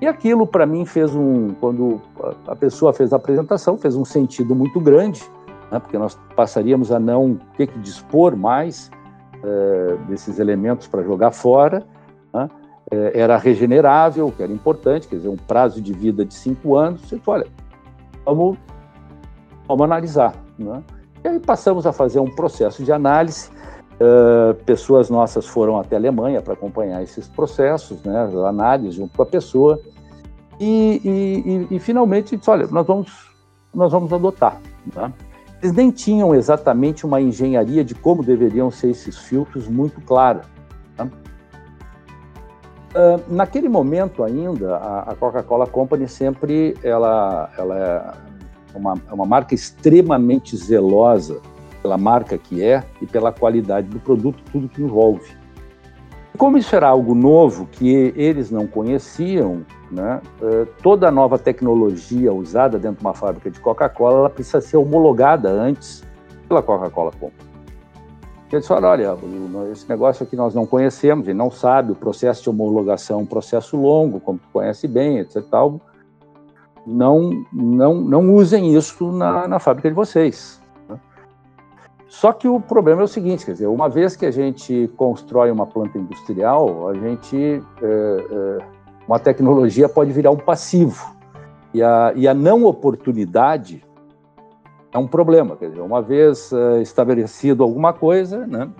E 0.00 0.06
aquilo, 0.06 0.46
para 0.46 0.66
mim, 0.66 0.84
fez 0.84 1.14
um. 1.14 1.54
Quando 1.54 2.00
a 2.46 2.54
pessoa 2.54 2.92
fez 2.92 3.12
a 3.12 3.16
apresentação, 3.16 3.78
fez 3.78 3.96
um 3.96 4.04
sentido 4.04 4.54
muito 4.54 4.78
grande, 4.78 5.22
né, 5.70 5.78
porque 5.78 5.96
nós 5.96 6.18
passaríamos 6.34 6.92
a 6.92 7.00
não 7.00 7.38
ter 7.56 7.66
que 7.66 7.78
dispor 7.78 8.36
mais 8.36 8.90
é, 9.42 9.96
desses 10.08 10.38
elementos 10.38 10.86
para 10.86 11.02
jogar 11.02 11.30
fora. 11.30 11.84
Né, 12.32 12.48
é, 12.90 13.20
era 13.20 13.36
regenerável, 13.36 14.30
que 14.30 14.42
era 14.42 14.52
importante, 14.52 15.08
quer 15.08 15.16
dizer, 15.16 15.28
um 15.28 15.36
prazo 15.36 15.80
de 15.80 15.92
vida 15.92 16.24
de 16.24 16.34
cinco 16.34 16.76
anos. 16.76 17.02
Você 17.02 17.18
falou, 17.18 17.40
olha, 17.40 17.50
vamos, 18.24 18.58
vamos 19.66 19.84
analisar. 19.84 20.34
Né? 20.58 20.82
E 21.24 21.28
aí 21.28 21.40
passamos 21.40 21.86
a 21.86 21.92
fazer 21.92 22.20
um 22.20 22.30
processo 22.30 22.84
de 22.84 22.92
análise. 22.92 23.50
Uh, 23.98 24.52
pessoas 24.64 25.08
nossas 25.08 25.46
foram 25.46 25.78
até 25.78 25.96
a 25.96 25.98
Alemanha 25.98 26.42
para 26.42 26.52
acompanhar 26.52 27.02
esses 27.02 27.26
processos, 27.28 28.02
né, 28.02 28.30
análise 28.46 28.94
junto 28.94 29.16
com 29.16 29.22
a 29.22 29.26
pessoa, 29.26 29.80
e, 30.60 31.00
e, 31.02 31.66
e, 31.72 31.76
e 31.76 31.78
finalmente 31.78 32.36
disse, 32.36 32.50
olha, 32.50 32.66
nós 32.66 32.86
vamos, 32.86 33.10
nós 33.74 33.90
vamos 33.90 34.12
adotar. 34.12 34.60
Né? 34.94 35.10
Eles 35.62 35.74
nem 35.74 35.90
tinham 35.90 36.34
exatamente 36.34 37.06
uma 37.06 37.20
engenharia 37.20 37.82
de 37.82 37.94
como 37.94 38.22
deveriam 38.22 38.70
ser 38.70 38.90
esses 38.90 39.16
filtros 39.16 39.68
muito 39.68 40.00
clara. 40.02 40.42
Né? 40.98 41.10
Uh, 42.94 43.34
naquele 43.34 43.68
momento 43.68 44.22
ainda, 44.22 44.76
a, 44.76 45.10
a 45.10 45.14
Coca-Cola 45.14 45.66
Company 45.66 46.08
sempre 46.08 46.76
ela, 46.82 47.50
ela 47.56 48.18
é 48.74 48.78
uma, 48.78 48.94
é 49.08 49.14
uma 49.14 49.26
marca 49.26 49.54
extremamente 49.54 50.56
zelosa 50.56 51.40
pela 51.82 51.96
marca 51.96 52.36
que 52.36 52.62
é 52.62 52.84
e 53.00 53.06
pela 53.06 53.32
qualidade 53.32 53.88
do 53.88 53.98
produto, 53.98 54.42
tudo 54.50 54.68
que 54.68 54.82
envolve. 54.82 55.36
Como 56.36 56.58
isso 56.58 56.74
era 56.74 56.88
algo 56.88 57.14
novo 57.14 57.66
que 57.66 58.12
eles 58.16 58.50
não 58.50 58.66
conheciam, 58.66 59.64
né, 59.90 60.20
eh, 60.42 60.66
toda 60.82 61.10
nova 61.10 61.38
tecnologia 61.38 62.32
usada 62.32 62.78
dentro 62.78 62.98
de 62.98 63.04
uma 63.04 63.14
fábrica 63.14 63.50
de 63.50 63.60
Coca-Cola 63.60 64.28
precisa 64.28 64.60
ser 64.60 64.76
homologada 64.76 65.48
antes 65.50 66.04
pela 66.48 66.62
Coca-Cola 66.62 67.10
Company. 67.12 67.46
Eles 68.52 68.66
falaram, 68.66 68.88
olha, 68.88 69.18
esse 69.72 69.88
negócio 69.88 70.24
aqui 70.24 70.36
nós 70.36 70.54
não 70.54 70.64
conhecemos, 70.64 71.26
e 71.26 71.34
não 71.34 71.50
sabe, 71.50 71.92
o 71.92 71.96
processo 71.96 72.44
de 72.44 72.50
homologação 72.50 73.18
é 73.18 73.22
um 73.22 73.26
processo 73.26 73.76
longo, 73.76 74.20
como 74.20 74.38
tu 74.38 74.48
conhece 74.52 74.86
bem, 74.86 75.18
etc. 75.18 75.42
Tal. 75.50 75.80
Não, 76.86 77.44
não, 77.52 77.94
não 78.00 78.34
usem 78.34 78.74
isso 78.74 79.10
na, 79.10 79.48
na 79.48 79.58
fábrica 79.58 79.88
de 79.88 79.94
vocês. 79.94 80.60
Só 82.08 82.32
que 82.32 82.46
o 82.46 82.60
problema 82.60 83.02
é 83.02 83.04
o 83.04 83.08
seguinte, 83.08 83.44
quer 83.44 83.52
dizer, 83.52 83.66
uma 83.66 83.88
vez 83.88 84.14
que 84.14 84.24
a 84.24 84.30
gente 84.30 84.88
constrói 84.96 85.50
uma 85.50 85.66
planta 85.66 85.98
industrial, 85.98 86.88
a 86.88 86.94
gente 86.94 87.62
é, 87.82 87.86
é, 87.86 88.58
uma 89.08 89.18
tecnologia 89.18 89.88
pode 89.88 90.12
virar 90.12 90.30
um 90.30 90.36
passivo 90.36 91.16
e 91.74 91.82
a, 91.82 92.12
e 92.14 92.28
a 92.28 92.34
não 92.34 92.64
oportunidade 92.64 93.84
é 94.92 94.98
um 94.98 95.06
problema, 95.06 95.56
quer 95.56 95.68
dizer, 95.68 95.80
uma 95.80 96.00
vez 96.00 96.52
é, 96.52 96.80
estabelecido 96.80 97.62
alguma 97.62 97.92
coisa, 97.92 98.46
né, 98.46 98.70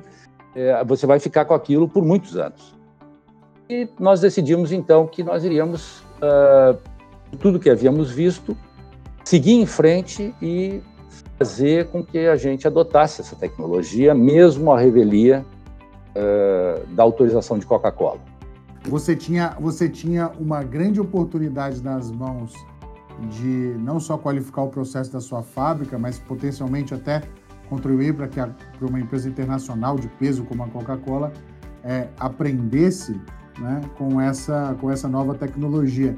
é, 0.55 0.85
você 0.85 1.05
vai 1.05 1.19
ficar 1.19 1.45
com 1.45 1.53
aquilo 1.53 1.89
por 1.89 2.05
muitos 2.05 2.37
anos. 2.37 2.77
E 3.69 3.89
nós 3.99 4.21
decidimos 4.21 4.71
então 4.71 5.07
que 5.07 5.25
nós 5.25 5.45
iríamos 5.45 6.01
uh, 6.23 6.79
tudo 7.41 7.59
que 7.59 7.69
havíamos 7.69 8.13
visto 8.13 8.57
seguir 9.25 9.55
em 9.55 9.67
frente 9.67 10.33
e 10.41 10.81
fazer 11.39 11.89
com 11.89 12.03
que 12.03 12.19
a 12.27 12.37
gente 12.37 12.67
adotasse 12.67 13.21
essa 13.21 13.37
tecnologia, 13.37 14.15
mesmo 14.15 14.73
a 14.73 14.79
revelia 14.79 15.45
uh, 16.15 16.87
da 16.95 17.03
autorização 17.03 17.59
de 17.59 17.67
Coca-Cola. 17.67 18.21
Você 18.85 19.17
tinha, 19.17 19.57
você 19.61 19.89
tinha 19.89 20.31
uma 20.39 20.63
grande 20.63 21.01
oportunidade 21.01 21.83
nas 21.83 22.11
mãos 22.11 22.55
de 23.31 23.75
não 23.79 23.99
só 23.99 24.17
qualificar 24.17 24.63
o 24.63 24.69
processo 24.69 25.13
da 25.13 25.21
sua 25.21 25.43
fábrica, 25.43 25.99
mas 25.99 26.19
potencialmente 26.19 26.95
até 26.95 27.23
contribuir 27.69 28.15
para 28.15 28.29
que 28.29 28.39
a, 28.39 28.49
uma 28.81 29.01
empresa 29.01 29.29
internacional 29.29 29.97
de 29.97 30.09
peso 30.09 30.45
como 30.45 30.63
a 30.63 30.69
Coca-Cola 30.69 31.33
é, 31.83 32.09
aprendesse 32.19 33.21
né, 33.59 33.81
com, 33.99 34.21
essa, 34.21 34.77
com 34.81 34.91
essa 34.91 35.09
nova 35.09 35.35
tecnologia. 35.35 36.15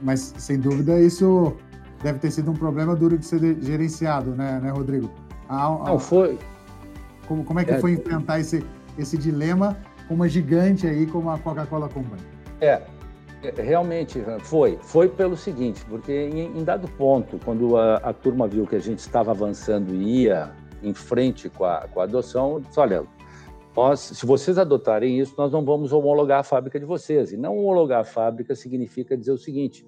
Mas, 0.00 0.32
sem 0.38 0.58
dúvida, 0.58 0.98
isso 1.00 1.54
deve 2.02 2.18
ter 2.18 2.30
sido 2.30 2.50
um 2.50 2.54
problema 2.54 2.94
duro 2.94 3.18
de 3.18 3.26
ser 3.26 3.40
gerenciado, 3.60 4.30
né, 4.30 4.60
né 4.62 4.70
Rodrigo? 4.70 5.10
A, 5.48 5.66
a, 5.66 5.84
Não, 5.84 5.98
foi. 5.98 6.38
Como, 7.26 7.44
como 7.44 7.60
é 7.60 7.64
que 7.64 7.72
é. 7.72 7.80
foi 7.80 7.92
enfrentar 7.92 8.40
esse, 8.40 8.64
esse 8.98 9.16
dilema 9.16 9.76
com 10.06 10.14
uma 10.14 10.28
gigante 10.28 10.86
aí 10.86 11.06
como 11.06 11.30
a 11.30 11.38
Coca-Cola 11.38 11.88
Company? 11.88 12.22
É, 12.60 12.82
é 13.42 13.62
realmente 13.62 14.22
foi. 14.40 14.78
Foi 14.82 15.08
pelo 15.08 15.36
seguinte, 15.36 15.84
porque 15.88 16.12
em, 16.12 16.58
em 16.58 16.64
dado 16.64 16.88
ponto, 16.88 17.38
quando 17.44 17.76
a, 17.76 17.96
a, 17.96 18.12
turma 18.12 18.46
viu 18.48 18.66
que 18.66 18.76
a 18.76 18.80
gente 18.80 18.98
estava 18.98 19.30
avançando 19.30 19.94
e 19.94 20.22
ia 20.24 20.50
em 20.82 20.94
frente 20.94 21.48
com 21.48 21.64
a, 21.64 21.86
com 21.92 22.00
a 22.00 22.04
adoção, 22.04 22.60
disse, 22.60 22.78
olha, 22.78 23.04
nós, 23.76 24.00
se 24.00 24.26
vocês 24.26 24.58
adotarem 24.58 25.20
isso, 25.20 25.34
nós 25.38 25.52
não 25.52 25.64
vamos 25.64 25.92
homologar 25.92 26.40
a 26.40 26.42
fábrica 26.42 26.80
de 26.80 26.84
vocês. 26.84 27.30
E 27.32 27.36
não 27.36 27.56
homologar 27.56 28.00
a 28.00 28.04
fábrica 28.04 28.54
significa 28.56 29.16
dizer 29.16 29.30
o 29.30 29.38
seguinte, 29.38 29.86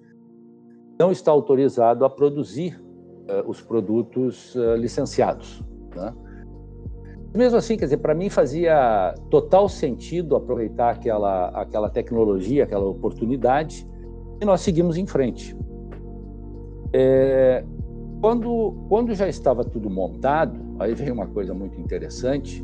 não 1.01 1.11
está 1.11 1.31
autorizado 1.31 2.05
a 2.05 2.11
produzir 2.11 2.79
uh, 2.79 3.49
os 3.49 3.63
produtos 3.63 4.55
uh, 4.55 4.77
licenciados. 4.77 5.65
Né? 5.97 6.13
Mesmo 7.35 7.57
assim, 7.57 7.79
quer 7.79 7.87
dizer, 7.87 7.97
para 7.97 8.15
mim 8.15 8.29
fazia 8.29 9.15
total 9.31 9.67
sentido 9.67 10.37
aproveitar 10.37 10.91
aquela, 10.91 11.49
aquela 11.49 11.89
tecnologia, 11.89 12.65
aquela 12.65 12.85
oportunidade, 12.85 13.89
e 14.43 14.45
nós 14.45 14.61
seguimos 14.61 14.99
em 14.99 15.07
frente. 15.07 15.57
É, 16.93 17.65
quando, 18.21 18.75
quando 18.91 19.15
já 19.15 19.27
estava 19.27 19.65
tudo 19.65 19.89
montado, 19.89 20.61
aí 20.79 20.93
veio 20.95 21.15
uma 21.15 21.27
coisa 21.27 21.55
muito 21.55 21.81
interessante. 21.81 22.63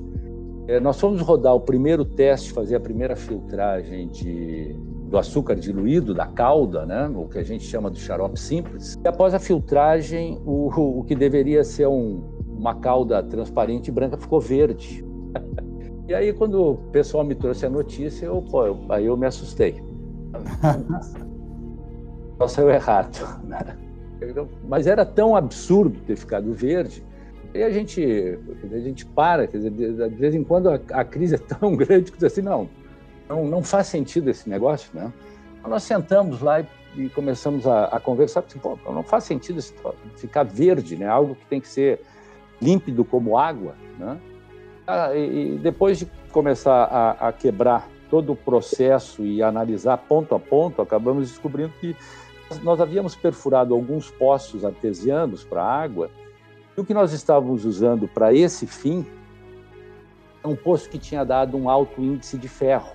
É, 0.69 0.79
nós 0.79 1.01
fomos 1.01 1.23
rodar 1.23 1.55
o 1.55 1.61
primeiro 1.61 2.05
teste, 2.05 2.53
fazer 2.53 2.77
a 2.77 2.81
primeira 2.81 3.17
filtragem 3.17 4.09
de 4.09 4.77
do 5.09 5.19
açúcar 5.19 5.55
diluído, 5.55 6.13
da 6.13 6.27
calda, 6.27 6.85
né? 6.85 7.09
o 7.15 7.29
que 7.29 7.39
a 7.39 7.43
gente 7.43 7.65
chama 7.65 7.91
do 7.91 7.99
xarope 7.99 8.39
simples. 8.39 8.99
E 9.03 9.09
após 9.09 9.35
a 9.35 9.39
filtragem, 9.39 10.41
o, 10.45 11.01
o 11.01 11.05
que 11.05 11.15
deveria 11.15 11.63
ser 11.63 11.87
um, 11.87 12.23
uma 12.47 12.75
calda 12.75 13.23
transparente 13.23 13.89
e 13.89 13.93
branca 13.93 14.17
ficou 14.17 14.41
verde. 14.41 15.05
E 16.09 16.15
aí, 16.15 16.33
quando 16.33 16.63
o 16.63 16.77
pessoal 16.93 17.25
me 17.25 17.35
trouxe 17.35 17.67
a 17.67 17.69
notícia, 17.69 18.27
eu, 18.27 18.41
pô, 18.41 18.65
eu, 18.65 18.79
aí 18.91 19.07
eu 19.07 19.17
me 19.17 19.27
assustei. 19.27 19.83
Só 22.39 22.47
saiu 22.47 22.71
errado. 22.71 23.19
Né? 23.43 23.59
Mas 24.69 24.87
era 24.87 25.05
tão 25.05 25.35
absurdo 25.35 25.99
ter 26.07 26.15
ficado 26.15 26.55
verde, 26.55 27.05
e 27.57 27.63
a 27.63 27.71
gente, 27.71 28.39
a 28.71 28.79
gente 28.79 29.07
para, 29.07 29.47
quer 29.47 29.57
dizer, 29.57 29.71
de 29.71 30.17
vez 30.17 30.35
em 30.35 30.45
quando 30.45 30.69
a, 30.69 30.79
a 30.93 31.05
crise 31.05 31.37
é 31.37 31.39
tão 31.39 31.75
grande 31.75 32.13
que 32.13 32.19
diz 32.19 32.25
assim, 32.25 32.43
não, 32.43 32.69
não, 33.29 33.47
não 33.47 33.63
faz 33.63 33.87
sentido 33.87 34.31
esse 34.31 34.49
negócio, 34.49 34.91
né? 34.95 35.13
Então, 35.59 35.71
nós 35.71 35.83
sentamos 35.83 36.41
lá 36.41 36.61
e, 36.61 36.67
e 36.97 37.09
começamos 37.09 37.67
a, 37.67 37.85
a 37.87 38.01
conversar, 38.01 38.43
porque, 38.43 38.59
pô, 38.59 38.79
não 38.93 39.03
faz 39.03 39.25
sentido 39.25 39.61
ficar 40.17 40.45
verde, 40.45 40.97
né? 40.97 41.07
Algo 41.07 41.35
que 41.35 41.45
tem 41.47 41.61
que 41.61 41.69
ser 41.69 42.01
límpido 42.61 43.05
como 43.05 43.37
água, 43.37 43.75
né? 43.99 44.19
Ah, 44.87 45.15
e 45.15 45.59
depois 45.59 45.99
de 45.99 46.07
começar 46.31 46.85
a, 46.85 47.29
a, 47.29 47.33
quebrar 47.33 47.89
todo 48.09 48.33
o 48.33 48.37
processo 48.37 49.25
e 49.25 49.43
analisar 49.43 49.99
ponto 49.99 50.35
a 50.35 50.39
ponto, 50.39 50.81
acabamos 50.81 51.29
descobrindo 51.29 51.73
que 51.81 51.97
nós 52.63 52.81
havíamos 52.81 53.17
perfurado 53.17 53.75
alguns 53.75 54.11
poços 54.13 54.65
artesianos 54.65 55.43
para 55.43 55.65
água 55.65 56.09
e 56.77 56.81
o 56.81 56.85
que 56.85 56.95
nós 56.95 57.13
estávamos 57.13 57.65
usando 57.65 58.07
para 58.07 58.33
esse 58.33 58.67
fim 58.67 59.05
é 60.45 60.47
um 60.47 60.55
poço 60.55 60.89
que 60.89 60.99
tinha 60.99 61.25
dado 61.25 61.57
um 61.57 61.69
alto 61.69 62.01
índice 62.01 62.39
de 62.39 62.49
ferro. 62.49 62.91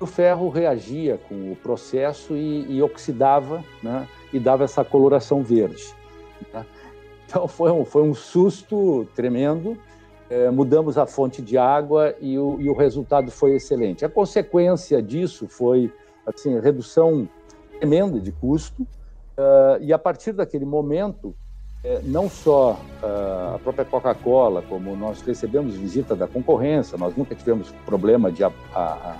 O 0.00 0.06
ferro 0.06 0.48
reagia 0.48 1.18
com 1.28 1.52
o 1.52 1.56
processo 1.56 2.34
e, 2.34 2.66
e 2.72 2.82
oxidava 2.82 3.62
né, 3.82 4.08
e 4.32 4.38
dava 4.40 4.64
essa 4.64 4.82
coloração 4.82 5.42
verde. 5.42 5.94
Né? 6.52 6.64
Então 7.26 7.46
foi 7.46 7.70
um, 7.70 7.84
foi 7.84 8.02
um 8.02 8.14
susto 8.14 9.06
tremendo 9.14 9.76
é, 10.30 10.48
mudamos 10.48 10.96
a 10.96 11.06
fonte 11.06 11.42
de 11.42 11.58
água 11.58 12.14
e 12.20 12.38
o, 12.38 12.56
e 12.60 12.70
o, 12.70 12.72
resultado 12.72 13.32
foi 13.32 13.56
excelente. 13.56 14.04
A 14.04 14.08
consequência 14.08 15.02
disso 15.02 15.48
foi 15.48 15.92
assim 16.24 16.58
redução 16.60 17.28
tremenda 17.78 18.20
de 18.20 18.30
custo 18.30 18.82
uh, 18.82 19.80
e 19.80 19.92
a 19.92 19.98
partir 19.98 20.32
daquele 20.32 20.64
momento 20.64 21.34
é, 21.82 22.00
não 22.04 22.30
só 22.30 22.74
uh, 23.02 23.54
a 23.56 23.58
própria 23.58 23.84
Coca-Cola, 23.84 24.62
como 24.62 24.94
nós 24.94 25.20
recebemos 25.22 25.74
visita 25.74 26.14
da 26.14 26.28
concorrência, 26.28 26.96
nós 26.96 27.16
nunca 27.16 27.34
tivemos 27.34 27.72
problema 27.84 28.30
de 28.30 28.44
a, 28.44 28.52
a, 28.72 29.16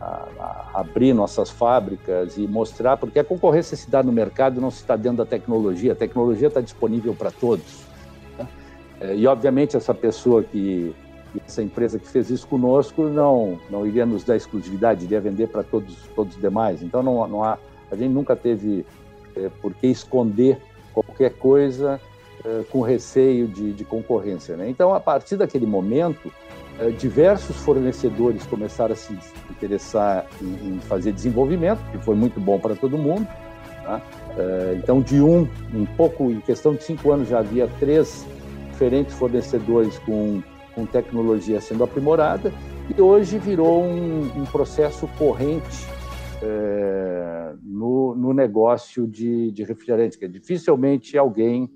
a, 0.00 0.70
abrir 0.74 1.12
nossas 1.12 1.50
fábricas 1.50 2.36
e 2.38 2.46
mostrar, 2.46 2.96
porque 2.96 3.18
a 3.18 3.24
concorrência 3.24 3.76
se 3.76 3.90
dá 3.90 4.02
no 4.02 4.12
mercado, 4.12 4.60
não 4.60 4.70
se 4.70 4.78
está 4.78 4.96
dentro 4.96 5.18
da 5.18 5.26
tecnologia, 5.26 5.92
a 5.92 5.96
tecnologia 5.96 6.48
está 6.48 6.60
disponível 6.60 7.14
para 7.14 7.30
todos. 7.30 7.84
É, 9.00 9.14
e, 9.14 9.26
obviamente, 9.26 9.76
essa 9.76 9.94
pessoa 9.94 10.42
que, 10.42 10.94
essa 11.46 11.62
empresa 11.62 11.98
que 11.98 12.08
fez 12.08 12.30
isso 12.30 12.46
conosco, 12.46 13.04
não, 13.04 13.58
não 13.70 13.86
iria 13.86 14.04
nos 14.04 14.24
dar 14.24 14.36
exclusividade, 14.36 15.04
iria 15.04 15.20
vender 15.20 15.48
para 15.48 15.62
todos, 15.62 15.96
todos 16.14 16.34
os 16.34 16.40
demais. 16.40 16.82
Então, 16.82 17.02
não, 17.02 17.26
não 17.26 17.44
há, 17.44 17.58
a 17.90 17.96
gente 17.96 18.10
nunca 18.10 18.36
teve 18.36 18.84
é, 19.36 19.48
por 19.60 19.74
que 19.74 19.86
esconder 19.86 20.58
qualquer 20.92 21.34
coisa 21.34 22.00
é, 22.44 22.62
com 22.70 22.80
receio 22.80 23.48
de, 23.48 23.72
de 23.72 23.84
concorrência. 23.84 24.56
Né? 24.56 24.68
Então, 24.68 24.94
a 24.94 25.00
partir 25.00 25.36
daquele 25.36 25.66
momento, 25.66 26.32
diversos 26.98 27.56
fornecedores 27.56 28.46
começaram 28.46 28.92
a 28.92 28.96
se 28.96 29.12
interessar 29.50 30.26
em, 30.40 30.78
fazer 30.80 31.12
desenvolvimento, 31.12 31.80
que 31.90 31.98
foi 31.98 32.14
muito 32.14 32.40
bom 32.40 32.58
para 32.58 32.74
todo 32.74 32.96
mundo. 32.96 33.26
Tá? 33.84 34.00
É, 34.36 34.74
então, 34.76 35.00
de 35.00 35.20
um, 35.20 35.48
em 35.74 35.84
pouco, 35.96 36.30
em 36.30 36.40
questão 36.40 36.74
de 36.74 36.82
cinco 36.84 37.12
anos, 37.12 37.28
já 37.28 37.40
havia 37.40 37.68
três 37.78 38.26
diferentes 38.70 39.14
fornecedores 39.14 39.98
com, 39.98 40.42
com 40.74 40.86
tecnologia 40.86 41.60
sendo 41.60 41.84
aprimorada 41.84 42.52
e 42.96 43.00
hoje 43.00 43.38
virou 43.38 43.82
um, 43.82 44.22
um 44.36 44.44
processo 44.44 45.06
corrente 45.18 45.86
é, 46.42 47.52
no, 47.62 48.14
no, 48.14 48.32
negócio 48.32 49.06
de, 49.06 49.50
de 49.52 49.62
refrigerante, 49.64 50.18
que 50.18 50.26
dificilmente 50.26 51.18
alguém 51.18 51.70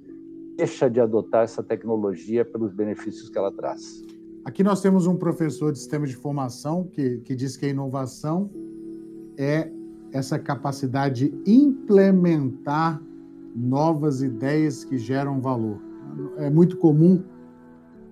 deixa 0.57 0.89
de 0.89 1.01
adotar 1.01 1.45
essa 1.45 1.63
tecnologia 1.63 2.45
pelos 2.45 2.73
benefícios 2.73 3.29
que 3.29 3.37
ela 3.37 3.53
traz. 3.53 4.03
Aqui 4.45 4.63
nós 4.63 4.83
temos 4.83 5.07
um 5.07 5.17
professor 5.17 5.73
de 5.73 5.79
sistema 5.79 6.07
de 6.07 6.15
formação 6.15 6.85
que, 6.93 7.17
que 7.25 7.35
diz 7.35 7.57
que 7.57 7.65
a 7.65 7.69
inovação 7.71 8.51
é 9.39 9.71
essa 10.13 10.39
capacidade 10.39 11.31
de 11.31 11.51
implementar 11.51 13.01
novas 13.57 14.21
ideias 14.21 14.85
que 14.85 14.99
geram 14.99 15.41
valor. 15.41 15.81
É 16.37 16.51
muito 16.51 16.77
comum 16.77 17.25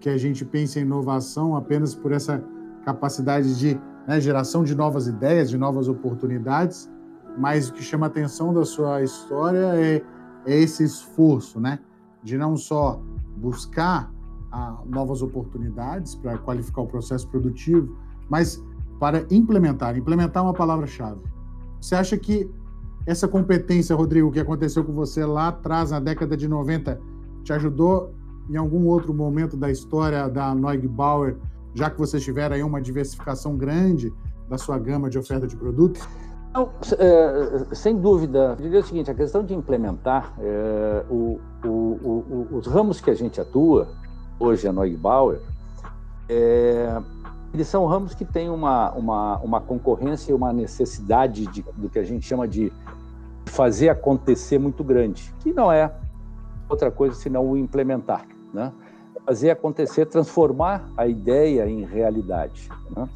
que 0.00 0.08
a 0.08 0.16
gente 0.16 0.42
pense 0.42 0.78
em 0.78 0.82
inovação 0.82 1.54
apenas 1.54 1.94
por 1.94 2.12
essa 2.12 2.42
capacidade 2.82 3.58
de 3.58 3.78
né, 4.08 4.18
geração 4.18 4.64
de 4.64 4.74
novas 4.74 5.06
ideias, 5.06 5.50
de 5.50 5.58
novas 5.58 5.86
oportunidades, 5.86 6.90
mas 7.36 7.68
o 7.68 7.74
que 7.74 7.82
chama 7.82 8.06
a 8.06 8.08
atenção 8.08 8.54
da 8.54 8.64
sua 8.64 9.02
história 9.02 9.74
é, 9.76 10.02
é 10.46 10.60
esse 10.60 10.82
esforço, 10.82 11.60
né, 11.60 11.78
de 12.22 12.38
não 12.38 12.56
só 12.56 13.02
buscar 13.36 14.10
ah, 14.52 14.78
novas 14.86 15.22
oportunidades 15.22 16.14
para 16.14 16.36
qualificar 16.38 16.82
o 16.82 16.86
processo 16.86 17.26
produtivo, 17.28 17.96
mas 18.28 18.62
para 19.00 19.26
implementar. 19.30 19.96
Implementar 19.96 20.42
é 20.42 20.46
uma 20.46 20.54
palavra-chave. 20.54 21.20
Você 21.80 21.94
acha 21.94 22.16
que 22.16 22.48
essa 23.06 23.26
competência, 23.26 23.96
Rodrigo, 23.96 24.30
que 24.30 24.38
aconteceu 24.38 24.84
com 24.84 24.92
você 24.92 25.24
lá 25.24 25.48
atrás, 25.48 25.90
na 25.90 25.98
década 25.98 26.36
de 26.36 26.46
90, 26.46 27.00
te 27.42 27.52
ajudou 27.52 28.14
em 28.48 28.56
algum 28.56 28.86
outro 28.86 29.12
momento 29.12 29.56
da 29.56 29.70
história 29.70 30.28
da 30.28 30.54
Neugbauer, 30.54 31.36
já 31.74 31.90
que 31.90 31.98
vocês 31.98 32.22
tiveram 32.22 32.54
aí 32.54 32.62
uma 32.62 32.80
diversificação 32.80 33.56
grande 33.56 34.12
da 34.48 34.58
sua 34.58 34.78
gama 34.78 35.08
de 35.08 35.18
oferta 35.18 35.46
de 35.46 35.56
produtos? 35.56 36.06
É, 36.98 37.74
sem 37.74 37.96
dúvida. 37.96 38.50
Eu 38.50 38.56
diria 38.56 38.80
o 38.80 38.84
seguinte: 38.84 39.10
a 39.10 39.14
questão 39.14 39.42
de 39.42 39.54
implementar 39.54 40.34
é, 40.38 41.04
o, 41.10 41.40
o, 41.64 41.68
o, 41.68 42.48
os 42.52 42.66
ramos 42.66 43.00
que 43.00 43.10
a 43.10 43.14
gente 43.14 43.40
atua, 43.40 43.88
hoje 44.42 44.66
a 44.66 44.72
Neugbauer, 44.72 45.40
é, 46.28 47.00
eles 47.54 47.68
são 47.68 47.86
ramos 47.86 48.14
que 48.14 48.24
têm 48.24 48.50
uma, 48.50 48.90
uma, 48.92 49.38
uma 49.38 49.60
concorrência 49.60 50.32
e 50.32 50.34
uma 50.34 50.52
necessidade 50.52 51.46
de, 51.46 51.62
do 51.76 51.88
que 51.88 51.98
a 51.98 52.04
gente 52.04 52.26
chama 52.26 52.48
de 52.48 52.72
fazer 53.46 53.88
acontecer 53.88 54.58
muito 54.58 54.82
grande, 54.82 55.32
que 55.40 55.52
não 55.52 55.70
é 55.70 55.92
outra 56.68 56.90
coisa 56.90 57.14
senão 57.14 57.50
o 57.50 57.56
implementar, 57.56 58.26
né? 58.52 58.72
fazer 59.24 59.50
acontecer, 59.50 60.06
transformar 60.06 60.88
a 60.96 61.06
ideia 61.06 61.68
em 61.68 61.84
realidade. 61.84 62.68
Né? 62.96 63.08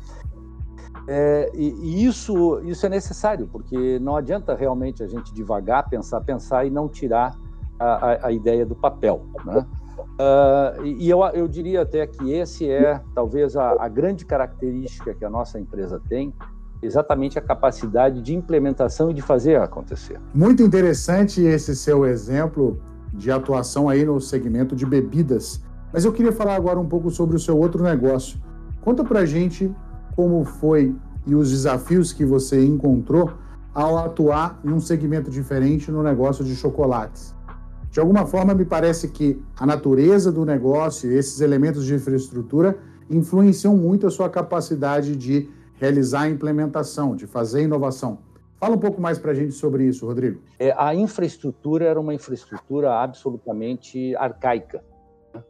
É, 1.08 1.50
e, 1.54 1.68
e, 1.80 2.04
isso, 2.04 2.60
isso 2.64 2.84
é 2.86 2.88
necessário, 2.88 3.48
porque 3.50 3.98
não 3.98 4.16
adianta 4.16 4.54
realmente 4.54 5.02
a 5.02 5.06
gente 5.06 5.32
devagar, 5.32 5.88
pensar, 5.88 6.20
pensar 6.20 6.64
e 6.64 6.70
não 6.70 6.88
tirar 6.88 7.36
a, 7.78 7.86
a, 7.86 8.26
a 8.26 8.32
ideia 8.32 8.66
do 8.66 8.74
papel. 8.74 9.24
Né? 9.44 9.66
Uh, 10.02 10.84
e 10.84 11.08
eu, 11.08 11.20
eu 11.34 11.48
diria 11.48 11.82
até 11.82 12.06
que 12.06 12.32
esse 12.32 12.68
é 12.70 13.00
talvez 13.14 13.56
a, 13.56 13.76
a 13.82 13.88
grande 13.88 14.24
característica 14.24 15.14
que 15.14 15.24
a 15.24 15.30
nossa 15.30 15.58
empresa 15.58 16.00
tem, 16.08 16.32
exatamente 16.82 17.38
a 17.38 17.42
capacidade 17.42 18.20
de 18.20 18.34
implementação 18.34 19.10
e 19.10 19.14
de 19.14 19.22
fazer 19.22 19.60
acontecer. 19.60 20.20
Muito 20.34 20.62
interessante 20.62 21.40
esse 21.42 21.74
seu 21.74 22.04
exemplo, 22.04 22.78
de 23.12 23.30
atuação 23.30 23.88
aí 23.88 24.04
no 24.04 24.20
segmento 24.20 24.76
de 24.76 24.84
bebidas. 24.84 25.62
Mas 25.92 26.04
eu 26.04 26.12
queria 26.12 26.32
falar 26.32 26.54
agora 26.54 26.78
um 26.78 26.86
pouco 26.86 27.10
sobre 27.10 27.36
o 27.36 27.38
seu 27.38 27.56
outro 27.56 27.82
negócio. 27.82 28.38
Conta 28.82 29.04
pra 29.04 29.24
gente 29.24 29.74
como 30.14 30.44
foi 30.44 30.94
e 31.26 31.34
os 31.34 31.50
desafios 31.50 32.12
que 32.12 32.24
você 32.24 32.64
encontrou 32.64 33.32
ao 33.74 33.98
atuar 33.98 34.58
em 34.64 34.72
um 34.72 34.80
segmento 34.80 35.30
diferente 35.30 35.90
no 35.90 36.02
negócio 36.02 36.42
de 36.44 36.56
chocolates. 36.56 37.35
De 37.96 38.00
alguma 38.00 38.26
forma, 38.26 38.52
me 38.52 38.66
parece 38.66 39.08
que 39.08 39.42
a 39.58 39.64
natureza 39.64 40.30
do 40.30 40.44
negócio 40.44 41.10
esses 41.10 41.40
elementos 41.40 41.86
de 41.86 41.94
infraestrutura 41.94 42.78
influenciam 43.08 43.74
muito 43.74 44.06
a 44.06 44.10
sua 44.10 44.28
capacidade 44.28 45.16
de 45.16 45.48
realizar 45.80 46.24
a 46.24 46.28
implementação, 46.28 47.16
de 47.16 47.26
fazer 47.26 47.62
inovação. 47.62 48.18
Fala 48.60 48.76
um 48.76 48.78
pouco 48.78 49.00
mais 49.00 49.18
para 49.18 49.32
a 49.32 49.34
gente 49.34 49.52
sobre 49.52 49.84
isso, 49.84 50.04
Rodrigo. 50.04 50.42
É, 50.58 50.74
a 50.76 50.94
infraestrutura 50.94 51.86
era 51.86 51.98
uma 51.98 52.12
infraestrutura 52.12 52.92
absolutamente 52.92 54.14
arcaica. 54.16 54.84
Né? 55.32 55.42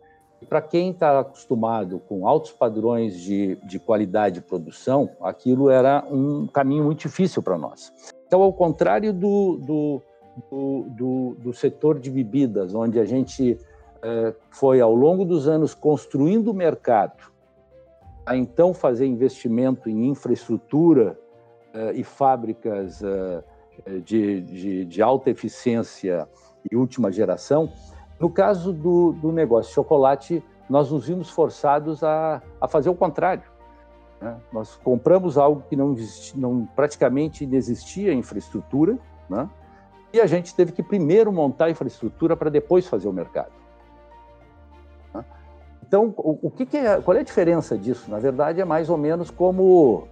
Para 0.49 0.63
quem 0.63 0.93
está 0.93 1.19
acostumado 1.19 1.99
com 1.99 2.29
altos 2.29 2.53
padrões 2.53 3.19
de, 3.19 3.57
de 3.67 3.81
qualidade 3.81 4.37
de 4.37 4.47
produção, 4.47 5.11
aquilo 5.21 5.69
era 5.69 6.07
um 6.09 6.47
caminho 6.47 6.85
muito 6.85 7.01
difícil 7.01 7.43
para 7.43 7.59
nós. 7.59 7.93
Então, 8.25 8.41
ao 8.41 8.53
contrário 8.53 9.13
do, 9.13 9.57
do, 9.57 10.03
do, 10.51 10.87
do, 10.91 11.37
do 11.39 11.53
setor 11.53 11.99
de 11.99 12.11
bebidas, 12.11 12.75
onde 12.75 12.99
a 12.99 13.05
gente 13.05 13.59
é, 14.03 14.35
foi, 14.51 14.81
ao 14.81 14.95
longo 14.95 15.25
dos 15.25 15.49
anos, 15.49 15.75
construindo 15.75 16.49
o 16.49 16.55
mercado, 16.55 17.33
a 18.25 18.37
então 18.37 18.75
fazer 18.75 19.07
investimento 19.07 19.89
em 19.89 20.09
infraestrutura 20.09 21.19
uh, 21.73 21.93
e 21.95 22.03
fábricas 22.03 23.01
uh, 23.01 23.43
de, 24.05 24.41
de, 24.41 24.85
de, 24.85 25.03
alta 25.03 25.31
eficiência 25.31 26.29
e 26.69 26.77
última 26.77 27.13
geração. 27.13 27.71
No 28.19 28.29
caso 28.29 28.73
do, 28.73 29.13
do 29.13 29.31
negócio 29.31 29.71
de 29.71 29.75
chocolate, 29.75 30.43
nós 30.69 30.91
nos 30.91 31.07
vimos 31.07 31.31
forçados 31.31 32.03
a, 32.03 32.43
a 32.61 32.67
fazer 32.67 32.91
o 32.91 32.95
contrário. 32.95 33.45
Né? 34.21 34.37
Nós 34.53 34.75
compramos 34.77 35.39
algo 35.39 35.63
que 35.69 35.77
não, 35.77 35.93
existia, 35.93 36.41
não 36.41 36.67
praticamente 36.75 37.45
inexistia 37.45 38.13
infraestrutura, 38.13 38.99
né? 39.29 39.49
E 40.17 40.21
a 40.21 40.27
gente 40.27 40.55
teve 40.55 40.73
que 40.73 40.83
primeiro 40.83 41.31
montar 41.31 41.67
a 41.67 41.71
infraestrutura 41.71 42.37
para 42.37 42.51
depois 42.51 42.87
fazer 42.87 43.07
o 43.07 43.13
mercado. 43.13 43.53
Né? 45.13 45.25
Então, 45.87 46.15
o, 46.17 46.51
que, 46.51 46.65
que 46.65 46.77
é, 46.77 47.01
qual 47.01 47.17
é 47.17 47.21
a 47.21 47.23
diferença 47.23 47.77
disso? 47.77 48.11
Na 48.11 48.19
verdade, 48.19 48.61
é 48.61 48.65
mais 48.65 48.89
ou 48.89 48.97
menos 48.97 49.31
como 49.31 50.09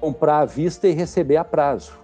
comprar 0.00 0.40
à 0.40 0.44
vista 0.44 0.88
e 0.88 0.92
receber 0.92 1.36
a 1.36 1.44
prazo. 1.44 1.98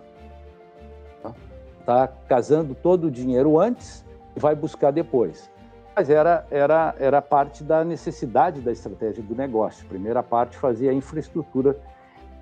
Está 1.81 2.07
tá 2.07 2.09
casando 2.29 2.75
todo 2.75 3.09
o 3.09 3.11
dinheiro 3.11 3.59
antes 3.59 4.05
e 4.37 4.41
vai 4.41 4.55
buscar 4.55 4.93
depois. 4.93 5.51
Mas 5.95 6.09
era, 6.09 6.47
era, 6.51 6.95
era 6.99 7.21
parte 7.21 7.65
da 7.65 7.85
necessidade 7.85 8.61
da 8.61 8.71
estratégia 8.71 9.23
do 9.23 9.35
negócio. 9.35 9.85
Primeira 9.87 10.23
parte 10.23 10.57
fazia 10.57 10.93
a 10.93 10.95
infraestrutura. 10.95 11.77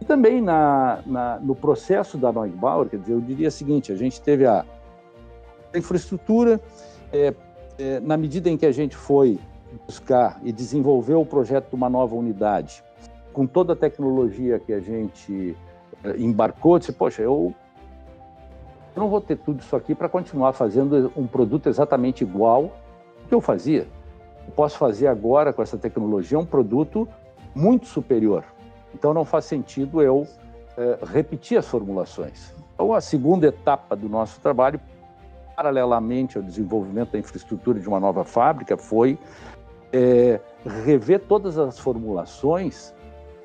E 0.01 0.05
também 0.05 0.41
na, 0.41 1.01
na, 1.07 1.39
no 1.41 1.57
processo 1.57 2.19
da 2.19 2.31
Neugbauer, 2.31 2.89
quer 2.89 2.99
dizer, 2.99 3.15
eu 3.15 3.21
diria 3.21 3.49
o 3.49 3.51
seguinte, 3.51 3.91
a 3.91 3.97
gente 3.97 4.21
teve 4.21 4.47
a, 4.47 4.65
infraestrutura, 5.75 6.61
é, 7.13 7.35
é, 7.79 8.01
na 8.01 8.17
medida 8.17 8.49
em 8.49 8.57
que 8.57 8.67
a 8.67 8.73
gente 8.73 8.97
foi 8.97 9.39
buscar 9.87 10.41
e 10.43 10.53
desenvolver 10.53 11.15
o 11.15 11.25
projeto 11.25 11.71
de 11.71 11.75
uma 11.75 11.89
nova 11.89 12.15
unidade, 12.15 12.83
com 13.33 13.47
toda 13.47 13.73
a 13.73 13.77
tecnologia 13.77 14.59
que 14.59 14.73
a 14.73 14.81
gente 14.81 15.57
é, 16.03 16.17
embarcou, 16.17 16.79
disse, 16.79 16.93
poxa, 16.93 17.23
eu 17.23 17.55
não 18.97 19.09
vou 19.09 19.21
ter 19.21 19.37
tudo 19.37 19.61
isso 19.61 19.77
aqui 19.77 19.95
para 19.95 20.09
continuar 20.09 20.53
fazendo 20.53 21.13
um 21.17 21.27
produto 21.27 21.69
exatamente 21.69 22.23
igual 22.23 22.73
que 23.29 23.35
eu 23.35 23.41
fazia. 23.41 23.87
Eu 24.47 24.53
posso 24.55 24.79
fazer 24.79 25.07
agora 25.07 25.53
com 25.53 25.63
essa 25.63 25.77
tecnologia 25.77 26.39
um 26.39 26.45
produto 26.45 27.07
muito 27.55 27.87
superior. 27.87 28.45
Então 28.95 29.13
não 29.13 29.25
faz 29.25 29.45
sentido 29.45 30.03
eu 30.03 30.27
é, 30.77 30.99
repetir 31.13 31.59
as 31.59 31.67
formulações. 31.67 32.53
Então 32.75 32.93
a 32.93 33.01
segunda 33.01 33.47
etapa 33.47 33.95
do 33.95 34.09
nosso 34.09 34.41
trabalho, 34.41 34.81
paralelamente 35.59 36.39
ao 36.39 36.43
desenvolvimento 36.45 37.11
da 37.11 37.19
infraestrutura 37.19 37.81
de 37.81 37.89
uma 37.89 37.99
nova 37.99 38.23
fábrica, 38.23 38.77
foi 38.77 39.19
é, 39.93 40.39
rever 40.85 41.19
todas 41.27 41.59
as 41.59 41.81
formulações 41.81 42.95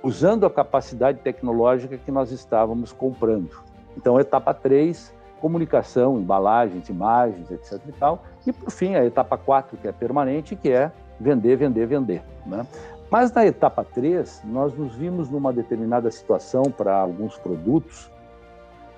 usando 0.03 0.45
a 0.45 0.49
capacidade 0.49 1.17
tecnológica 1.21 1.97
que 1.97 2.11
nós 2.11 2.31
estávamos 2.31 2.93
comprando. 2.93 3.49
Então, 3.97 4.19
etapa 4.19 4.53
3 4.53 5.11
comunicação, 5.41 6.17
embalagens, 6.17 6.87
imagens, 6.87 7.51
etc. 7.51 7.81
e 7.87 7.91
tal. 7.91 8.23
E, 8.47 8.53
por 8.53 8.71
fim, 8.71 8.95
a 8.95 9.03
etapa 9.03 9.37
4, 9.37 9.75
que 9.75 9.87
é 9.89 9.91
permanente, 9.91 10.55
que 10.55 10.71
é 10.71 10.89
vender, 11.19 11.57
vender, 11.57 11.85
vender. 11.85 12.23
Né? 12.45 12.65
Mas 13.11 13.29
na 13.33 13.45
etapa 13.45 13.83
3, 13.83 14.43
nós 14.45 14.73
nos 14.73 14.95
vimos 14.95 15.29
numa 15.29 15.51
determinada 15.51 16.09
situação 16.11 16.63
para 16.63 16.95
alguns 16.95 17.37
produtos, 17.37 18.09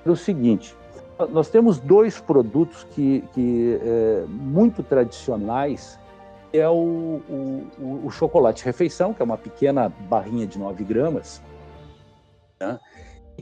é 0.05 0.09
o 0.09 0.15
seguinte, 0.15 0.77
nós 1.29 1.49
temos 1.49 1.79
dois 1.79 2.19
produtos 2.19 2.83
que, 2.91 3.21
que 3.33 3.79
é, 3.81 4.25
muito 4.27 4.83
tradicionais, 4.83 5.99
é 6.51 6.67
o, 6.69 7.21
o, 7.29 8.05
o, 8.05 8.09
chocolate 8.09 8.63
refeição, 8.63 9.13
que 9.13 9.21
é 9.21 9.25
uma 9.25 9.37
pequena 9.37 9.89
barrinha 10.09 10.47
de 10.47 10.57
9 10.57 10.83
gramas, 10.83 11.41
né? 12.59 12.79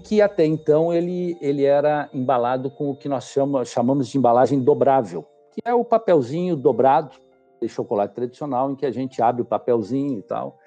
que 0.03 0.21
até 0.21 0.45
então 0.45 0.91
ele, 0.91 1.37
ele 1.39 1.63
era 1.63 2.09
embalado 2.13 2.69
com 2.71 2.89
o 2.89 2.95
que 2.95 3.07
nós 3.07 3.25
chama, 3.25 3.63
chamamos 3.65 4.07
de 4.07 4.17
embalagem 4.17 4.59
dobrável, 4.59 5.25
que 5.51 5.61
é 5.63 5.73
o 5.73 5.85
papelzinho 5.85 6.55
dobrado 6.55 7.15
de 7.61 7.69
chocolate 7.69 8.15
tradicional, 8.15 8.71
em 8.71 8.75
que 8.75 8.85
a 8.85 8.91
gente 8.91 9.21
abre 9.21 9.41
o 9.41 9.45
papelzinho 9.45 10.19
e 10.19 10.23
tal. 10.23 10.57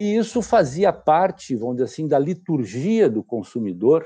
E 0.00 0.16
isso 0.16 0.42
fazia 0.42 0.92
parte, 0.92 1.54
vamos 1.54 1.76
dizer 1.76 1.84
assim, 1.84 2.08
da 2.08 2.18
liturgia 2.18 3.08
do 3.08 3.22
consumidor, 3.22 4.04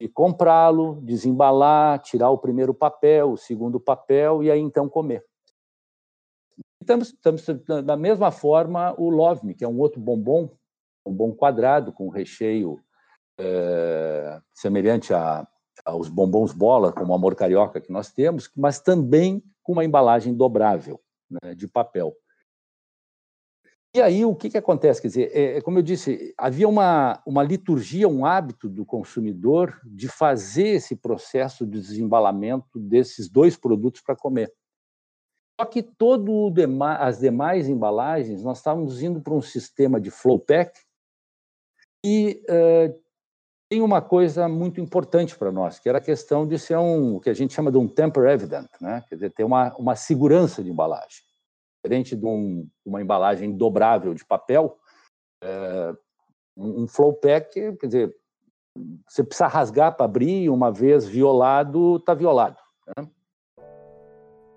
de 0.00 0.08
comprá-lo, 0.08 1.00
desembalar, 1.02 2.00
tirar 2.00 2.30
o 2.30 2.38
primeiro 2.38 2.74
papel, 2.74 3.32
o 3.32 3.36
segundo 3.36 3.78
papel 3.78 4.42
e 4.42 4.50
aí 4.50 4.60
então 4.60 4.88
comer. 4.88 5.24
Estamos, 6.80 7.08
estamos 7.08 7.46
da 7.84 7.96
mesma 7.96 8.30
forma 8.30 8.94
o 8.98 9.08
Love 9.08 9.46
Me, 9.46 9.54
que 9.54 9.64
é 9.64 9.68
um 9.68 9.78
outro 9.78 10.00
bombom, 10.00 10.50
um 11.06 11.12
bombom 11.12 11.34
quadrado 11.34 11.92
com 11.92 12.08
recheio 12.08 12.78
é, 13.38 14.40
semelhante 14.52 15.14
a, 15.14 15.46
aos 15.84 16.08
bombons 16.08 16.52
bola, 16.52 16.92
como 16.92 17.12
o 17.12 17.14
Amor 17.14 17.34
Carioca 17.34 17.80
que 17.80 17.90
nós 17.90 18.12
temos, 18.12 18.50
mas 18.56 18.80
também 18.80 19.42
com 19.62 19.72
uma 19.72 19.84
embalagem 19.84 20.34
dobrável, 20.34 21.00
né, 21.30 21.54
de 21.54 21.66
papel. 21.66 22.14
E 23.94 24.02
aí 24.02 24.24
o 24.24 24.34
que, 24.34 24.50
que 24.50 24.58
acontece? 24.58 25.00
Quer 25.00 25.06
dizer, 25.06 25.30
é, 25.32 25.56
é, 25.58 25.60
como 25.60 25.78
eu 25.78 25.82
disse, 25.82 26.34
havia 26.36 26.68
uma, 26.68 27.22
uma 27.24 27.44
liturgia, 27.44 28.08
um 28.08 28.26
hábito 28.26 28.68
do 28.68 28.84
consumidor 28.84 29.80
de 29.84 30.08
fazer 30.08 30.70
esse 30.70 30.96
processo 30.96 31.64
de 31.64 31.80
desembalamento 31.80 32.76
desses 32.80 33.28
dois 33.28 33.56
produtos 33.56 34.00
para 34.00 34.16
comer. 34.16 34.52
Só 35.60 35.64
que 35.64 35.80
todo 35.80 36.50
dema 36.50 36.96
as 36.96 37.20
demais 37.20 37.68
embalagens, 37.68 38.42
nós 38.42 38.58
estávamos 38.58 39.00
indo 39.00 39.20
para 39.20 39.32
um 39.32 39.40
sistema 39.40 40.00
de 40.00 40.10
flow 40.10 40.40
pack 40.40 40.76
e 42.04 42.42
uh, 42.50 43.04
tem 43.70 43.80
uma 43.80 44.02
coisa 44.02 44.48
muito 44.48 44.80
importante 44.80 45.38
para 45.38 45.52
nós, 45.52 45.78
que 45.78 45.88
era 45.88 45.98
a 45.98 46.00
questão 46.00 46.44
de 46.46 46.58
ser 46.58 46.76
um, 46.76 47.14
o 47.14 47.20
que 47.20 47.30
a 47.30 47.34
gente 47.34 47.54
chama 47.54 47.70
de 47.70 47.78
um 47.78 47.86
temper 47.86 48.24
evident, 48.24 48.68
né? 48.80 49.04
quer 49.08 49.14
dizer, 49.14 49.32
ter 49.32 49.44
uma, 49.44 49.72
uma 49.76 49.94
segurança 49.94 50.64
de 50.64 50.70
embalagem. 50.70 51.22
Diferente 51.84 52.16
de 52.16 52.24
um, 52.24 52.66
uma 52.84 53.02
embalagem 53.02 53.52
dobrável 53.52 54.14
de 54.14 54.24
papel, 54.24 54.78
é, 55.42 55.94
um 56.56 56.86
flow 56.86 57.12
pack, 57.12 57.76
quer 57.76 57.86
dizer, 57.86 58.16
você 59.06 59.22
precisa 59.22 59.46
rasgar 59.46 59.94
para 59.94 60.06
abrir, 60.06 60.48
uma 60.48 60.72
vez 60.72 61.06
violado, 61.06 61.96
está 61.96 62.14
violado. 62.14 62.56
Né? 62.96 63.06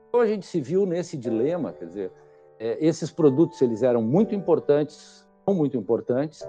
Então 0.08 0.22
a 0.22 0.26
gente 0.26 0.46
se 0.46 0.62
viu 0.62 0.86
nesse 0.86 1.18
dilema, 1.18 1.74
quer 1.74 1.86
dizer, 1.86 2.12
é, 2.60 2.78
esses 2.84 3.12
produtos 3.12 3.62
eles 3.62 3.84
eram 3.84 4.02
muito 4.02 4.34
importantes, 4.34 5.28
são 5.46 5.54
muito 5.54 5.78
importantes, 5.78 6.48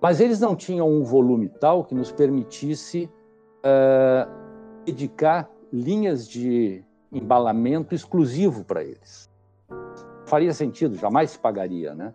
mas 0.00 0.20
eles 0.20 0.40
não 0.40 0.56
tinham 0.56 0.88
um 0.88 1.04
volume 1.04 1.48
tal 1.48 1.84
que 1.84 1.94
nos 1.94 2.10
permitisse 2.10 3.10
uh, 3.58 4.30
dedicar 4.84 5.50
linhas 5.70 6.26
de 6.26 6.82
embalamento 7.12 7.94
exclusivo 7.94 8.64
para 8.64 8.82
eles. 8.82 9.29
Faria 10.30 10.54
sentido, 10.54 10.94
jamais 10.94 11.32
se 11.32 11.38
pagaria, 11.40 11.92
né? 11.92 12.14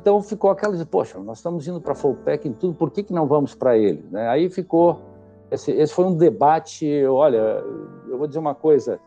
Então 0.00 0.20
ficou 0.20 0.50
aquela, 0.50 0.84
poxa, 0.84 1.16
nós 1.20 1.38
estamos 1.38 1.68
indo 1.68 1.80
para 1.80 1.94
full 1.94 2.16
pack 2.24 2.48
em 2.48 2.52
tudo, 2.52 2.74
por 2.74 2.90
que, 2.90 3.04
que 3.04 3.12
não 3.12 3.24
vamos 3.28 3.54
para 3.54 3.78
ele? 3.78 4.04
Né? 4.10 4.26
Aí 4.28 4.50
ficou, 4.50 5.00
esse, 5.48 5.70
esse, 5.70 5.94
foi 5.94 6.04
um 6.06 6.16
debate, 6.16 7.04
olha, 7.06 7.62
eu 8.08 8.18
vou 8.18 8.26
dizer 8.26 8.40
uma 8.40 8.52
coisa, 8.52 8.98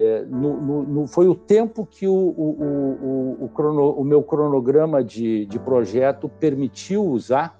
é, 0.00 0.22
no, 0.22 0.60
no, 0.60 0.82
no, 0.82 1.06
foi 1.06 1.28
o 1.28 1.34
tempo 1.36 1.86
que 1.86 2.08
o, 2.08 2.12
o, 2.12 3.44
o, 3.44 3.48
crono, 3.50 3.92
o 3.92 4.02
meu 4.02 4.20
cronograma 4.20 5.04
de, 5.04 5.46
de 5.46 5.60
projeto 5.60 6.28
permitiu 6.28 7.04
usar 7.04 7.56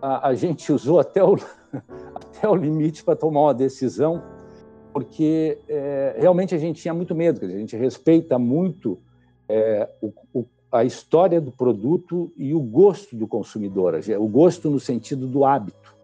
a, 0.00 0.28
a 0.28 0.34
gente 0.34 0.72
usou 0.72 1.00
até 1.00 1.24
o, 1.24 1.34
até 2.14 2.48
o 2.48 2.54
limite 2.54 3.02
para 3.02 3.16
tomar 3.16 3.40
uma 3.40 3.54
decisão, 3.54 4.22
porque 4.92 5.58
é, 5.68 6.14
realmente 6.16 6.54
a 6.54 6.58
gente 6.58 6.80
tinha 6.80 6.94
muito 6.94 7.12
medo, 7.12 7.44
a 7.44 7.48
gente 7.48 7.74
respeita 7.76 8.38
muito 8.38 9.00
é, 9.48 9.88
o, 10.00 10.12
o, 10.32 10.46
a 10.70 10.84
história 10.84 11.40
do 11.40 11.52
produto 11.52 12.32
e 12.36 12.54
o 12.54 12.60
gosto 12.60 13.16
do 13.16 13.26
consumidor, 13.26 13.98
o 14.18 14.28
gosto 14.28 14.70
no 14.70 14.80
sentido 14.80 15.26
do 15.26 15.44
hábito. 15.44 15.94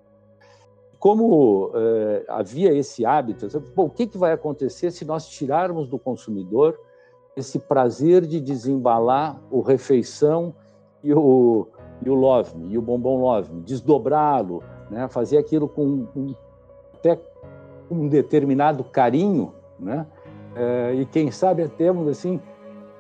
Como 0.99 1.73
é, 1.75 2.25
havia 2.29 2.73
esse 2.73 3.05
hábito, 3.05 3.47
bom, 3.75 3.87
o 3.87 3.91
que, 3.91 4.07
que 4.07 4.17
vai 4.17 4.33
acontecer 4.33 4.91
se 4.93 5.05
nós 5.05 5.29
tirarmos 5.29 5.89
do 5.89 5.99
consumidor 5.99 6.79
esse 7.37 7.59
prazer 7.59 8.27
de 8.27 8.41
desembalar 8.41 9.41
o 9.51 9.61
refeição 9.61 10.55
e 11.03 11.13
o, 11.13 11.67
e 12.05 12.11
o 12.11 12.15
Love 12.15 12.57
Me, 12.57 12.75
e 12.75 12.79
o 12.79 12.83
Bombom 12.83 13.21
Love 13.21 13.53
Me, 13.53 13.63
desdobrá-lo, 13.63 14.63
né? 14.91 15.09
fazer 15.09 15.39
aquilo 15.39 15.69
com 15.69 16.07
um, 16.15 16.35
até 16.95 17.19
um 17.91 18.09
determinado 18.09 18.85
carinho, 18.85 19.53
né? 19.79 20.07
É, 20.55 20.95
e 20.95 21.07
quem 21.07 21.31
sabe 21.31 21.63
até 21.63 21.89
assim 21.89 22.39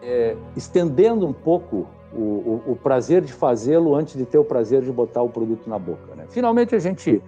é, 0.02 0.36
estendendo 0.56 1.26
um 1.26 1.32
pouco 1.32 1.86
o, 2.12 2.18
o, 2.18 2.62
o 2.72 2.76
prazer 2.76 3.22
de 3.22 3.32
fazê-lo 3.32 3.94
antes 3.94 4.16
de 4.16 4.26
ter 4.26 4.38
o 4.38 4.44
prazer 4.44 4.82
de 4.82 4.92
botar 4.92 5.22
o 5.22 5.28
produto 5.28 5.70
na 5.70 5.78
boca. 5.78 6.14
Né? 6.14 6.26
Finalmente 6.28 6.74
a 6.74 6.78
gente, 6.78 7.22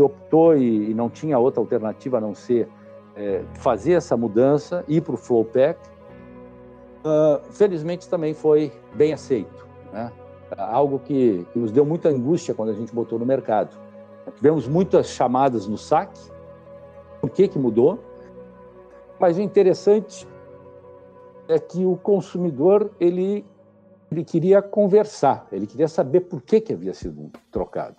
optou 0.00 0.56
e, 0.56 0.90
e, 0.90 0.94
não 0.94 1.10
tinha 1.10 1.38
outra 1.38 1.60
alternativa 1.60 2.18
a 2.18 2.20
não 2.20 2.34
ser 2.34 2.66
é, 3.14 3.42
fazer 3.54 3.92
essa 3.92 4.16
mudança, 4.16 4.84
ir 4.88 5.02
para 5.02 5.14
o 5.14 5.18
Flow 5.18 5.44
Pack. 5.44 5.78
Uh, 7.04 7.52
felizmente 7.52 8.08
também 8.08 8.32
foi 8.32 8.72
bem 8.94 9.12
aceito. 9.12 9.66
Né? 9.92 10.10
algo 10.56 10.98
que, 10.98 11.46
que, 11.52 11.58
nos 11.58 11.70
deu 11.70 11.84
muita 11.84 12.08
angústia 12.08 12.54
quando 12.54 12.70
a 12.70 12.74
gente 12.74 12.94
botou 12.94 13.18
no 13.18 13.26
mercado. 13.26 13.76
Tivemos 14.36 14.68
muitas 14.68 15.08
chamadas 15.08 15.66
no 15.66 15.78
saque, 15.78 16.20
por 17.20 17.30
que, 17.30 17.48
que 17.48 17.58
mudou? 17.58 17.98
Mas 19.18 19.38
o 19.38 19.40
interessante 19.40 20.26
é 21.48 21.58
que 21.58 21.84
o 21.84 21.96
consumidor 21.96 22.90
ele, 23.00 23.44
ele 24.10 24.24
queria 24.24 24.62
conversar, 24.62 25.46
ele 25.52 25.66
queria 25.66 25.88
saber 25.88 26.20
por 26.20 26.42
que, 26.42 26.60
que 26.60 26.72
havia 26.72 26.94
sido 26.94 27.30
trocado. 27.50 27.96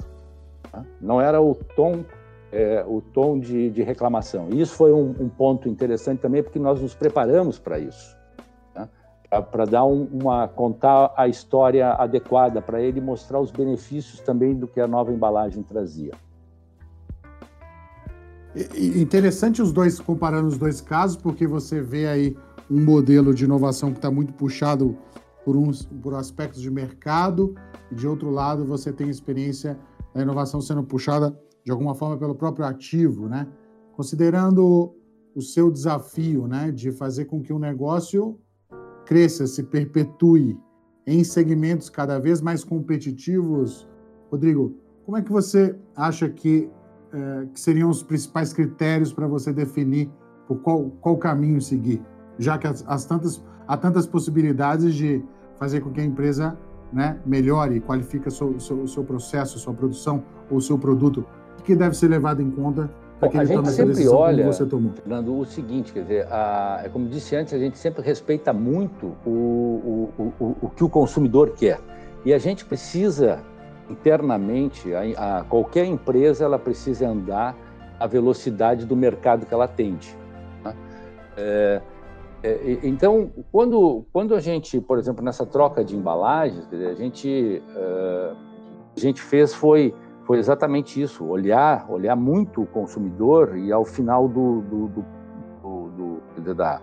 Tá? 0.71 0.83
Não 1.01 1.21
era 1.21 1.41
o 1.41 1.55
tom 1.75 2.03
é, 2.51 2.85
o 2.87 3.01
tom 3.01 3.39
de, 3.39 3.71
de, 3.71 3.81
reclamação. 3.81 4.49
E 4.51 4.61
isso 4.61 4.75
foi 4.75 4.93
um, 4.93 5.15
um 5.19 5.27
ponto 5.27 5.67
interessante 5.67 6.19
também, 6.19 6.43
porque 6.43 6.59
nós 6.59 6.79
nos 6.79 6.93
preparamos 6.93 7.57
para 7.57 7.79
isso 7.79 8.15
para 9.41 9.65
dar 9.65 9.85
um, 9.85 10.07
uma 10.11 10.47
contar 10.47 11.13
a 11.15 11.27
história 11.27 11.91
adequada 11.93 12.61
para 12.61 12.81
ele 12.81 13.01
mostrar 13.01 13.39
os 13.39 13.51
benefícios 13.51 14.19
também 14.19 14.53
do 14.53 14.67
que 14.67 14.79
a 14.79 14.87
nova 14.87 15.11
embalagem 15.11 15.63
trazia. 15.63 16.11
Interessante 18.75 19.61
os 19.61 19.71
dois 19.71 19.99
comparando 19.99 20.47
os 20.47 20.57
dois 20.57 20.79
casos, 20.79 21.17
porque 21.17 21.47
você 21.47 21.81
vê 21.81 22.07
aí 22.07 22.37
um 22.69 22.83
modelo 22.83 23.33
de 23.33 23.45
inovação 23.45 23.91
que 23.91 23.97
está 23.97 24.09
muito 24.09 24.33
puxado 24.33 24.97
por, 25.43 25.55
uns, 25.55 25.85
por 26.01 26.15
aspectos 26.15 26.61
de 26.61 26.71
mercado, 26.71 27.55
e 27.91 27.95
de 27.95 28.07
outro 28.07 28.29
lado, 28.29 28.65
você 28.65 28.91
tem 28.91 29.09
experiência 29.09 29.77
da 30.13 30.21
inovação 30.21 30.61
sendo 30.61 30.83
puxada 30.83 31.37
de 31.63 31.71
alguma 31.71 31.95
forma 31.95 32.17
pelo 32.17 32.35
próprio 32.35 32.65
ativo, 32.65 33.27
né? 33.27 33.47
Considerando 33.95 34.95
o 35.35 35.41
seu 35.41 35.71
desafio, 35.71 36.47
né, 36.47 36.71
de 36.71 36.91
fazer 36.91 37.25
com 37.25 37.41
que 37.41 37.51
o 37.51 37.59
negócio 37.59 38.39
cresça, 39.05 39.47
se 39.47 39.63
perpetue 39.63 40.57
em 41.05 41.23
segmentos 41.23 41.89
cada 41.89 42.19
vez 42.19 42.41
mais 42.41 42.63
competitivos, 42.63 43.87
Rodrigo, 44.31 44.77
como 45.05 45.17
é 45.17 45.21
que 45.21 45.31
você 45.31 45.75
acha 45.95 46.29
que, 46.29 46.69
é, 47.11 47.47
que 47.53 47.59
seriam 47.59 47.89
os 47.89 48.01
principais 48.01 48.53
critérios 48.53 49.11
para 49.11 49.27
você 49.27 49.51
definir 49.51 50.09
por 50.47 50.59
qual, 50.61 50.89
qual 51.01 51.17
caminho 51.17 51.61
seguir? 51.61 52.01
Já 52.37 52.57
que 52.57 52.67
as, 52.67 52.83
as 52.87 53.05
tantas, 53.05 53.43
há 53.67 53.77
tantas 53.77 54.05
possibilidades 54.05 54.95
de 54.95 55.23
fazer 55.57 55.81
com 55.81 55.91
que 55.91 56.01
a 56.01 56.03
empresa 56.03 56.57
né, 56.91 57.19
melhore, 57.25 57.79
qualifique 57.81 58.27
o 58.27 58.31
seu, 58.31 58.59
seu, 58.59 58.87
seu 58.87 59.03
processo, 59.03 59.57
sua 59.59 59.73
produção 59.73 60.23
ou 60.49 60.61
seu 60.61 60.77
produto. 60.77 61.25
Que 61.63 61.75
deve 61.75 61.95
ser 61.95 62.09
levado 62.09 62.41
em 62.41 62.51
conta 62.51 62.89
Bom, 63.31 63.39
a 63.39 63.45
gente 63.45 63.69
sempre 63.69 64.07
olha, 64.07 64.51
Fernando, 64.51 65.37
o 65.37 65.45
seguinte, 65.45 65.93
quer 65.93 66.01
dizer, 66.01 66.27
a, 66.29 66.81
é 66.83 66.89
como 66.89 67.07
disse 67.07 67.35
antes, 67.35 67.53
a 67.53 67.57
gente 67.57 67.77
sempre 67.77 68.01
respeita 68.01 68.51
muito 68.51 69.15
o, 69.25 70.09
o, 70.17 70.33
o, 70.39 70.55
o 70.63 70.69
que 70.69 70.83
o 70.83 70.89
consumidor 70.89 71.51
quer. 71.51 71.79
E 72.25 72.33
a 72.33 72.37
gente 72.37 72.65
precisa 72.65 73.39
internamente, 73.89 74.93
a, 74.93 75.39
a, 75.39 75.43
qualquer 75.43 75.85
empresa 75.85 76.43
ela 76.43 76.59
precisa 76.59 77.07
andar 77.07 77.55
à 77.99 78.07
velocidade 78.07 78.85
do 78.85 78.95
mercado 78.95 79.45
que 79.45 79.53
ela 79.53 79.65
atende. 79.65 80.15
Né? 80.63 80.75
É, 81.37 81.81
é, 82.43 82.79
então, 82.83 83.31
quando, 83.53 84.05
quando 84.11 84.35
a 84.35 84.39
gente, 84.41 84.81
por 84.81 84.97
exemplo, 84.97 85.23
nessa 85.23 85.45
troca 85.45 85.81
de 85.81 85.95
embalagens, 85.95 86.67
a 86.73 86.93
gente, 86.93 87.63
uh, 87.69 88.35
a 88.95 88.99
gente 88.99 89.21
fez 89.21 89.53
foi, 89.53 89.95
foi 90.25 90.39
exatamente 90.39 91.01
isso, 91.01 91.25
olhar, 91.25 91.89
olhar 91.89 92.17
muito 92.17 92.63
o 92.63 92.67
consumidor 92.67 93.57
e 93.57 93.71
ao 93.71 93.85
final 93.85 94.27
do, 94.27 94.61
do, 94.61 94.87
do, 94.89 96.21
do, 96.41 96.53
da, 96.53 96.81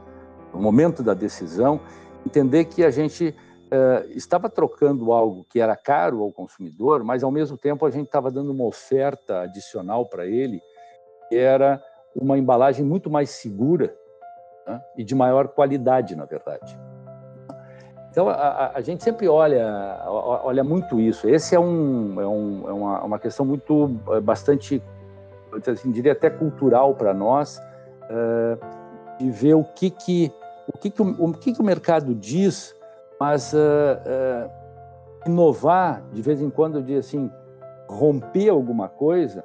momento 0.55 1.03
da 1.03 1.12
decisão, 1.12 1.79
entender 2.27 2.64
que 2.64 2.83
a 2.83 2.90
gente 2.90 3.29
uh, 3.29 4.11
estava 4.16 4.49
trocando 4.49 5.12
algo 5.12 5.44
que 5.44 5.61
era 5.61 5.77
caro 5.77 6.23
ao 6.23 6.33
consumidor, 6.33 7.05
mas 7.05 7.23
ao 7.23 7.31
mesmo 7.31 7.59
tempo 7.59 7.85
a 7.85 7.90
gente 7.90 8.07
estava 8.07 8.31
dando 8.31 8.51
uma 8.51 8.64
oferta 8.64 9.42
adicional 9.42 10.07
para 10.07 10.27
ele, 10.27 10.59
que 11.29 11.37
era 11.37 11.83
uma 12.16 12.38
embalagem 12.38 12.83
muito 12.83 13.11
mais 13.11 13.29
segura 13.29 13.94
né? 14.70 14.83
e 14.96 15.04
de 15.04 15.14
maior 15.14 15.48
qualidade, 15.48 16.14
na 16.14 16.24
verdade. 16.24 16.78
Então 18.11 18.28
a, 18.28 18.72
a, 18.74 18.80
gente 18.80 19.04
sempre 19.04 19.28
olha 19.28 20.02
olha 20.06 20.64
muito 20.64 20.98
isso. 20.98 21.28
Esse 21.28 21.54
é 21.54 21.61
um 21.61 22.20
é, 22.20 22.26
um, 22.26 22.68
é 22.68 22.72
uma, 22.72 23.04
uma, 23.04 23.18
questão 23.18 23.46
muito 23.46 24.00
é, 24.09 24.20
bastante 24.20 24.83
assim, 25.66 25.92
diria 25.92 26.12
até 26.12 26.28
cultural 26.28 26.94
para 26.94 27.14
nós 27.14 27.59
uh, 27.59 28.59
de 29.18 29.30
ver 29.30 29.54
o 29.54 29.62
que 29.62 29.90
que 29.90 30.33
o 30.66 30.76
que 30.76 30.90
que 30.90 31.02
o, 31.02 31.24
o 31.24 31.33
que 31.33 31.52
que 31.52 31.61
o 31.61 31.64
mercado 31.64 32.14
diz 32.14 32.74
mas 33.20 33.52
uh, 33.52 33.56
uh, 33.56 34.50
inovar, 35.26 36.02
de 36.12 36.22
vez 36.22 36.40
em 36.40 36.48
quando, 36.48 36.83
digo 36.83 36.98
assim, 36.98 37.30
romper 37.87 38.48
alguma 38.48 38.88
coisa, 38.88 39.44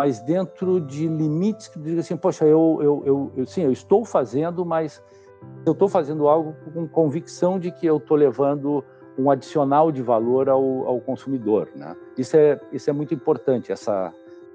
mas 0.00 0.18
dentro 0.20 0.80
de 0.80 1.06
limites 1.06 1.68
que 1.68 1.78
diga 1.78 2.00
assim, 2.00 2.16
poxa, 2.16 2.46
eu, 2.46 2.78
eu, 2.80 3.02
eu, 3.04 3.32
eu, 3.36 3.46
sim, 3.46 3.64
eu 3.64 3.70
estou 3.70 4.02
fazendo, 4.02 4.64
mas 4.64 5.02
eu 5.66 5.72
estou 5.72 5.90
fazendo 5.90 6.26
algo 6.26 6.56
com 6.72 6.88
convicção 6.88 7.58
de 7.58 7.70
que 7.70 7.84
eu 7.84 7.98
estou 7.98 8.16
levando 8.16 8.82
um 9.18 9.30
adicional 9.30 9.92
de 9.92 10.00
valor 10.00 10.48
ao, 10.48 10.86
ao 10.86 11.00
consumidor, 11.02 11.68
né? 11.76 11.94
Isso 12.16 12.34
é 12.34 12.58
isso 12.72 12.88
é 12.88 12.94
muito 12.94 13.12
importante 13.12 13.70
essa 13.70 14.10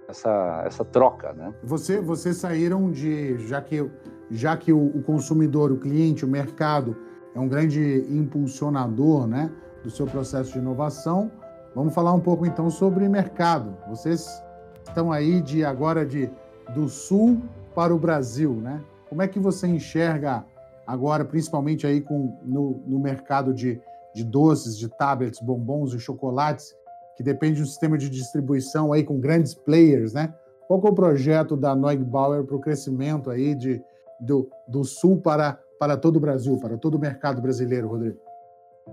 essa 0.08 0.64
essa 0.66 0.84
troca, 0.84 1.32
né? 1.34 1.54
Você 1.64 2.02
vocês 2.02 2.38
saíram 2.38 2.90
de 2.90 3.38
já 3.48 3.62
que 3.62 3.88
já 4.32 4.58
que 4.58 4.74
o, 4.74 4.98
o 4.98 5.04
consumidor, 5.04 5.72
o 5.72 5.78
cliente, 5.78 6.26
o 6.26 6.28
mercado 6.28 6.98
é 7.36 7.40
um 7.40 7.48
grande 7.48 8.04
impulsionador 8.10 9.28
né, 9.28 9.52
do 9.84 9.92
seu 9.92 10.08
processo 10.08 10.54
de 10.54 10.58
inovação. 10.58 11.30
Vamos 11.76 11.94
falar 11.94 12.14
um 12.14 12.20
pouco 12.20 12.48
então 12.48 12.68
sobre 12.72 13.08
mercado. 13.08 13.78
Vocês 13.88 14.44
estão 14.88 15.12
aí 15.12 15.42
de 15.42 15.64
agora 15.64 16.06
de 16.06 16.30
do 16.74 16.88
sul 16.88 17.42
para 17.74 17.94
o 17.94 18.00
Brasil, 18.00 18.54
né? 18.56 18.84
Como 19.10 19.22
é 19.22 19.28
que 19.28 19.40
você 19.40 19.68
enxerga 19.68 20.46
agora, 20.88 21.24
principalmente 21.24 21.86
aí 21.86 22.02
com, 22.02 22.38
no, 22.44 22.82
no 22.86 23.00
mercado 23.00 23.54
de, 23.54 23.82
de 24.14 24.24
doces, 24.24 24.78
de 24.78 24.88
tablets, 24.90 25.40
bombons 25.40 25.94
e 25.94 26.00
chocolates, 26.00 26.76
que 27.16 27.24
depende 27.24 27.58
de 27.58 27.64
um 27.64 27.66
sistema 27.66 27.98
de 27.98 28.10
distribuição 28.10 28.92
aí 28.92 29.04
com 29.04 29.20
grandes 29.20 29.54
players, 29.54 30.14
né? 30.14 30.34
Qual 30.68 30.82
é 30.84 30.90
o 30.90 30.94
projeto 30.94 31.56
da 31.56 31.76
Neugbauer 31.76 32.44
para 32.44 32.56
o 32.56 32.60
crescimento 32.60 33.30
aí 33.30 33.54
de, 33.54 33.82
do, 34.20 34.50
do 34.68 34.84
sul 34.84 35.22
para 35.22 35.60
para 35.78 35.98
todo 35.98 36.16
o 36.16 36.20
Brasil, 36.20 36.58
para 36.58 36.78
todo 36.78 36.96
o 36.96 37.00
mercado 37.00 37.42
brasileiro, 37.42 37.88
Rodrigo? 37.90 38.18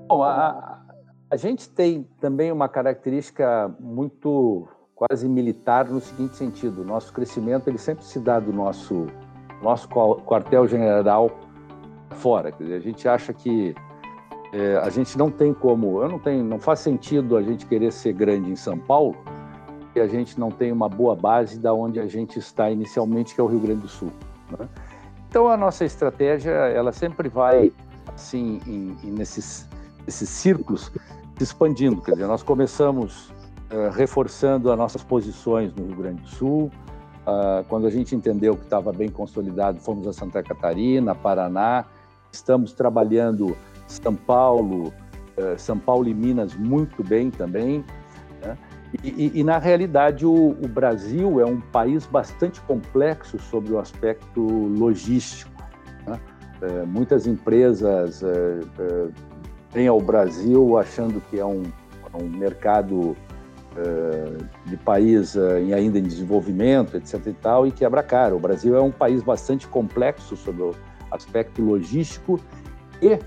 Bom, 0.09 0.23
a, 0.23 0.83
a 1.31 1.37
gente 1.37 1.69
tem 1.71 2.03
também 2.21 2.51
uma 2.51 2.69
característica 2.69 3.75
muito 3.79 4.69
quase 5.09 5.29
militar 5.29 5.89
no 5.89 6.01
seguinte 6.01 6.37
sentido: 6.37 6.85
nosso 6.85 7.13
crescimento 7.13 7.69
ele 7.69 7.79
sempre 7.79 8.05
se 8.05 8.21
dá 8.21 8.39
do 8.39 8.53
nosso 8.53 9.07
nosso 9.61 9.89
quartel-general 9.89 11.31
fora. 12.17 12.51
Quer 12.51 12.65
dizer, 12.65 12.77
a 12.77 12.81
gente 12.81 13.09
acha 13.09 13.33
que 13.33 13.75
é, 14.53 14.77
a 14.77 14.91
gente 14.91 15.17
não 15.17 15.31
tem 15.31 15.55
como, 15.55 16.03
eu 16.03 16.09
não 16.09 16.19
tenho, 16.19 16.45
não 16.45 16.59
faz 16.59 16.81
sentido 16.81 17.37
a 17.37 17.43
gente 17.43 17.65
querer 17.67 17.93
ser 17.93 18.13
grande 18.13 18.51
em 18.51 18.57
São 18.57 18.77
Paulo 18.77 19.17
e 19.95 20.01
a 20.01 20.07
gente 20.09 20.39
não 20.39 20.51
tem 20.51 20.73
uma 20.73 20.89
boa 20.89 21.15
base 21.15 21.59
da 21.61 21.73
onde 21.73 22.01
a 22.01 22.07
gente 22.07 22.39
está 22.39 22.71
inicialmente, 22.71 23.35
que 23.35 23.41
é 23.41 23.45
o 23.45 23.47
Rio 23.47 23.61
Grande 23.61 23.83
do 23.83 23.89
Sul. 23.89 24.11
Né? 24.51 24.69
Então 25.29 25.47
a 25.47 25.57
nossa 25.57 25.85
estratégia 25.85 26.51
ela 26.51 26.93
sempre 26.93 27.29
vai 27.29 27.73
assim 28.09 28.61
em, 28.67 28.97
em 29.05 29.13
nesses, 29.13 29.69
nesses 30.05 30.29
círculos 30.29 30.91
se 31.37 31.45
expandindo. 31.45 32.01
Quer 32.03 32.13
dizer, 32.13 32.27
nós 32.27 32.43
começamos 32.43 33.33
uh, 33.73 33.91
reforçando 33.91 34.71
as 34.71 34.79
nossas 34.79 35.03
posições 35.03 35.73
no 35.75 35.87
Rio 35.87 35.97
Grande 35.97 36.23
do 36.23 36.29
Sul. 36.29 36.71
Uh, 37.27 37.65
quando 37.69 37.87
a 37.87 37.91
gente 37.91 38.15
entendeu 38.15 38.57
que 38.57 38.65
estava 38.65 38.93
bem 38.93 39.09
consolidado, 39.09 39.81
fomos 39.81 40.07
a 40.07 40.13
Santa 40.13 40.43
Catarina, 40.43 41.15
Paraná. 41.15 41.85
Estamos 42.31 42.73
trabalhando 42.73 43.57
São 43.87 44.15
Paulo, 44.15 44.93
uh, 45.39 45.59
São 45.59 45.79
Paulo 45.79 46.09
e 46.09 46.15
Minas 46.15 46.55
muito 46.55 47.03
bem 47.03 47.31
também. 47.31 47.85
Né? 48.43 48.57
E, 49.03 49.41
e, 49.41 49.43
na 49.43 49.57
realidade, 49.57 50.27
o, 50.27 50.51
o, 50.51 50.69
Brasil 50.69 51.41
é 51.41 51.47
um 51.47 51.59
país 51.59 52.05
bastante 52.05 52.61
complexo 52.61 53.39
sobre 53.39 53.73
o 53.73 53.79
aspecto 53.79 54.41
logístico. 54.43 55.51
É, 56.63 56.85
muitas 56.87 57.27
empresas 57.27 58.23
é, 58.23 58.61
é, 58.79 59.09
vêm 59.73 59.89
ao 59.89 60.01
Brasil 60.01 60.79
achando 60.79 61.21
que 61.29 61.41
é 61.41 61.45
um, 61.45 61.63
é 62.15 62.23
um 62.23 62.29
mercado 62.29 63.17
de 64.67 64.77
país 64.77 65.37
em, 65.37 65.73
ainda 65.73 65.99
em 65.99 66.03
desenvolvimento, 66.03 66.97
etc. 66.97 67.27
e 67.27 67.33
tal, 67.33 67.67
e 67.67 67.71
quebra 67.71 68.03
cara. 68.03 68.35
O 68.35 68.41
Brasil 68.41 68.77
é 68.77 68.81
um 68.81 68.91
país 68.91 69.23
bastante 69.23 69.67
complexo 69.67 70.37
sobre 70.37 70.63
o 70.63 70.75
aspecto 71.11 71.63
logístico 71.63 72.41
e 73.01 73.19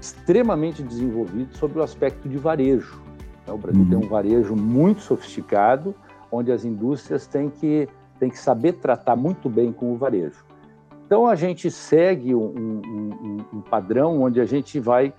extremamente 0.00 0.82
desenvolvido 0.82 1.56
sobre 1.56 1.78
o 1.78 1.82
aspecto 1.82 2.28
de 2.28 2.36
varejo. 2.36 3.00
Né? 3.46 3.52
O 3.52 3.58
Brasil 3.58 3.82
uhum. 3.82 3.88
tem 3.88 3.98
um 3.98 4.08
varejo 4.08 4.54
muito 4.54 5.02
sofisticado, 5.02 5.94
onde 6.30 6.52
as 6.52 6.64
indústrias 6.64 7.26
têm 7.26 7.48
que, 7.48 7.88
têm 8.18 8.30
que 8.30 8.38
saber 8.38 8.74
tratar 8.74 9.16
muito 9.16 9.48
bem 9.48 9.72
com 9.72 9.92
o 9.92 9.96
varejo. 9.96 10.44
Então, 11.06 11.26
a 11.26 11.36
gente 11.36 11.70
segue 11.70 12.34
um, 12.34 12.80
um, 12.84 13.44
um 13.52 13.60
padrão 13.60 14.22
onde 14.22 14.40
a 14.40 14.44
gente 14.44 14.80
vai 14.80 15.14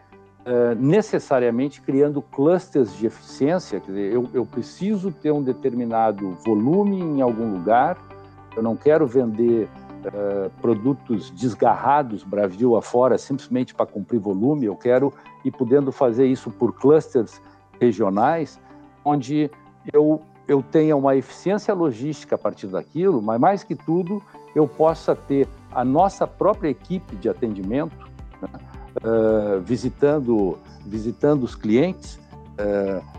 uh, 0.47 0.75
necessariamente 0.79 1.81
criando 1.81 2.21
clusters 2.21 2.95
de 2.95 3.07
eficiência. 3.07 3.79
Quer 3.79 3.91
dizer, 3.91 4.13
eu, 4.13 4.29
eu 4.33 4.45
preciso 4.45 5.11
ter 5.11 5.31
um 5.31 5.43
determinado 5.43 6.31
volume 6.45 6.99
em 6.99 7.21
algum 7.21 7.51
lugar, 7.51 7.97
eu 8.55 8.63
não 8.63 8.75
quero 8.75 9.05
vender 9.05 9.69
Uh, 9.97 10.49
produtos 10.61 11.31
desgarrados 11.31 12.23
Brasil 12.23 12.77
afora 12.77 13.17
simplesmente 13.17 13.73
para 13.73 13.85
cumprir 13.85 14.19
volume, 14.19 14.65
eu 14.65 14.75
quero 14.75 15.11
ir 15.43 15.51
podendo 15.51 15.91
fazer 15.91 16.27
isso 16.27 16.51
por 16.51 16.71
clusters 16.79 17.41
regionais, 17.81 18.59
onde 19.03 19.49
eu, 19.91 20.21
eu 20.47 20.61
tenha 20.61 20.95
uma 20.95 21.15
eficiência 21.15 21.73
logística 21.73 22.35
a 22.35 22.37
partir 22.37 22.67
daquilo, 22.67 23.21
mas 23.21 23.39
mais 23.39 23.63
que 23.63 23.75
tudo, 23.75 24.21
eu 24.55 24.67
possa 24.67 25.15
ter 25.15 25.47
a 25.71 25.83
nossa 25.83 26.27
própria 26.27 26.69
equipe 26.69 27.15
de 27.15 27.27
atendimento 27.27 28.07
uh, 29.03 29.59
visitando, 29.61 30.57
visitando 30.85 31.43
os 31.43 31.55
clientes, 31.55 32.19
uh, 32.59 33.17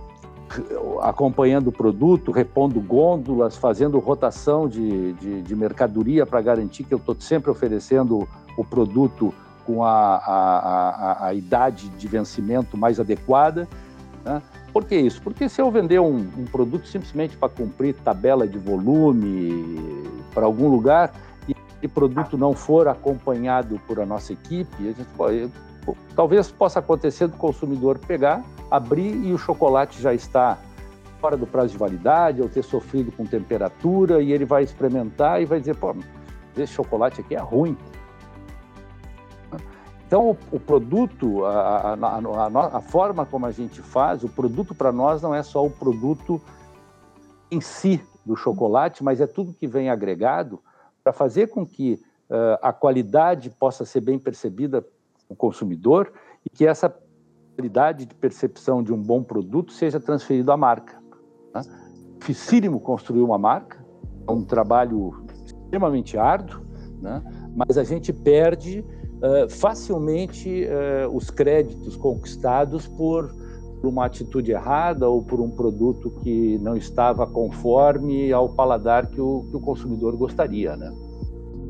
acompanhando 1.03 1.69
o 1.69 1.73
produto, 1.73 2.33
repondo 2.33 2.81
gôndolas, 2.81 3.57
fazendo 3.57 3.99
rotação 3.99 4.69
de, 4.69 5.13
de, 5.15 5.43
de 5.43 5.57
mercadoria 5.57 6.25
para 6.25 6.41
garantir 6.41 6.85
que 6.85 6.95
eu 6.95 6.99
estou 6.99 7.17
sempre 7.19 7.51
oferecendo 7.51 8.27
o 8.57 8.65
produto 8.65 9.33
com 9.67 9.85
a, 9.85 10.17
a, 10.17 10.89
a, 10.89 11.27
a 11.27 11.35
idade 11.35 11.91
de 11.91 12.09
vencimento 12.09 12.77
mais 12.77 12.99
adequada. 12.99 13.69
Né? 14.25 14.41
Por 14.73 14.85
que 14.85 14.97
isso? 14.97 15.21
Porque 15.21 15.49
se 15.49 15.61
eu 15.61 15.71
vender 15.71 16.01
um, 16.01 16.17
um 16.17 16.45
produto 16.45 16.87
simplesmente 16.87 17.37
para 17.37 17.49
cumprir 17.49 17.95
tabela 17.97 18.49
de 18.49 18.59
volume 18.59 19.93
para 20.33 20.47
algum 20.47 20.69
lugar 20.69 21.13
e 21.47 21.55
o 21.87 21.89
produto 21.89 22.39
não 22.39 22.55
for 22.55 22.89
acompanhado 22.89 23.81
por 23.87 24.01
a 24.01 24.07
nossa 24.07 24.33
equipe, 24.33 24.89
a 24.89 24.93
gente 24.93 25.05
pode, 25.95 26.15
talvez 26.15 26.51
possa 26.51 26.79
acontecer 26.79 27.29
do 27.29 27.37
consumidor 27.37 27.99
pegar, 27.99 28.45
abrir 28.71 29.15
e 29.15 29.33
o 29.33 29.39
chocolate 29.39 30.01
já 30.01 30.13
está 30.13 30.59
fora 31.21 31.37
do 31.37 31.47
prazo 31.47 31.73
de 31.73 31.79
validade 31.79 32.41
ou 32.41 32.49
ter 32.49 32.63
sofrido 32.63 33.11
com 33.13 33.25
temperatura 33.25 34.23
e 34.23 34.33
ele 34.33 34.45
vai 34.45 34.63
experimentar 34.63 35.43
e 35.43 35.45
vai 35.45 35.59
dizer, 35.59 35.77
pô, 35.77 35.95
esse 36.57 36.73
chocolate 36.73 37.21
aqui 37.21 37.35
é 37.35 37.41
ruim. 37.41 37.77
Então, 40.07 40.31
o, 40.31 40.39
o 40.53 40.61
produto, 40.61 41.45
a, 41.45 41.95
a, 41.95 41.95
a, 41.95 42.79
a, 42.79 42.81
forma 42.81 43.27
como 43.27 43.45
a 43.45 43.51
gente 43.51 43.83
faz, 43.83 44.25
o 44.25 44.29
produto 44.29 44.75
para 44.75 44.91
nós 44.91 45.21
não 45.21 45.35
é 45.35 45.43
só 45.43 45.65
o 45.65 45.71
produto 45.71 46.41
em 47.51 47.61
si 47.61 48.03
do 48.25 48.35
chocolate, 48.35 49.05
mas 49.05 49.21
é 49.21 49.27
tudo 49.27 49.53
que 49.53 49.67
vem 49.67 49.91
agregado 49.91 50.61
para 51.05 51.13
fazer 51.13 51.49
com 51.49 51.67
que 51.67 52.01
uh, 52.31 52.59
a 52.63 52.73
qualidade 52.73 53.51
possa 53.51 53.85
ser 53.85 54.01
bem 54.01 54.19
percebida 54.19 54.85
o 55.29 55.37
consumidor 55.37 56.13
e 56.45 56.51
que 56.51 56.67
essa 56.67 56.95
qualidade 57.57 58.07
de 58.07 58.15
percepção 58.15 58.83
de 58.83 58.93
um 58.93 59.03
bom 59.03 59.23
produto 59.23 59.73
seja 59.73 59.99
transferida 59.99 60.53
à 60.53 60.57
marca. 60.57 60.97
Né? 61.55 61.63
Dificílimo 62.21 62.81
construir 62.81 63.21
uma 63.21 63.39
marca, 63.39 63.85
é 64.29 64.31
um 64.31 64.45
trabalho 64.45 65.25
extremamente 65.45 66.17
árduo, 66.17 66.61
né? 67.01 67.23
mas 67.55 67.77
a 67.77 67.85
gente 67.85 68.13
perde 68.13 68.81
uh, 68.81 69.51
facilmente 69.51 70.67
uh, 70.67 71.15
os 71.15 71.31
créditos 71.31 71.97
conquistados 71.97 72.87
por, 72.87 73.29
por, 73.81 73.89
uma 73.89 74.07
atitude 74.07 74.53
errada 74.53 75.09
ou 75.09 75.23
por 75.23 75.41
um 75.41 75.51
produto 75.51 76.11
que 76.23 76.59
não 76.59 76.77
estava 76.77 77.27
conforme 77.27 78.33
ao 78.33 78.49
paladar 78.51 79.07
que 79.09 79.21
o, 79.21 79.45
que 79.51 79.57
o 79.57 79.61
consumidor 79.61 80.17
gostaria. 80.17 80.77
Né? 80.77 80.93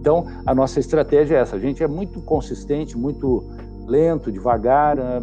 Então, 0.00 0.26
a 0.46 0.54
nossa 0.54 0.78
estratégia 0.78 1.36
é 1.36 1.40
essa. 1.40 1.56
A 1.56 1.58
gente 1.58 1.82
é 1.82 1.88
muito 1.88 2.20
consistente, 2.22 2.96
muito 2.96 3.44
lento, 3.86 4.30
devagar. 4.30 4.98
Ah, 4.98 5.22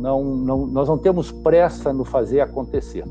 não, 0.00 0.24
não, 0.36 0.66
nós 0.66 0.88
não 0.88 0.96
temos 0.96 1.30
pressa 1.30 1.92
no 1.92 2.04
fazer 2.04 2.40
acontecer. 2.40 3.04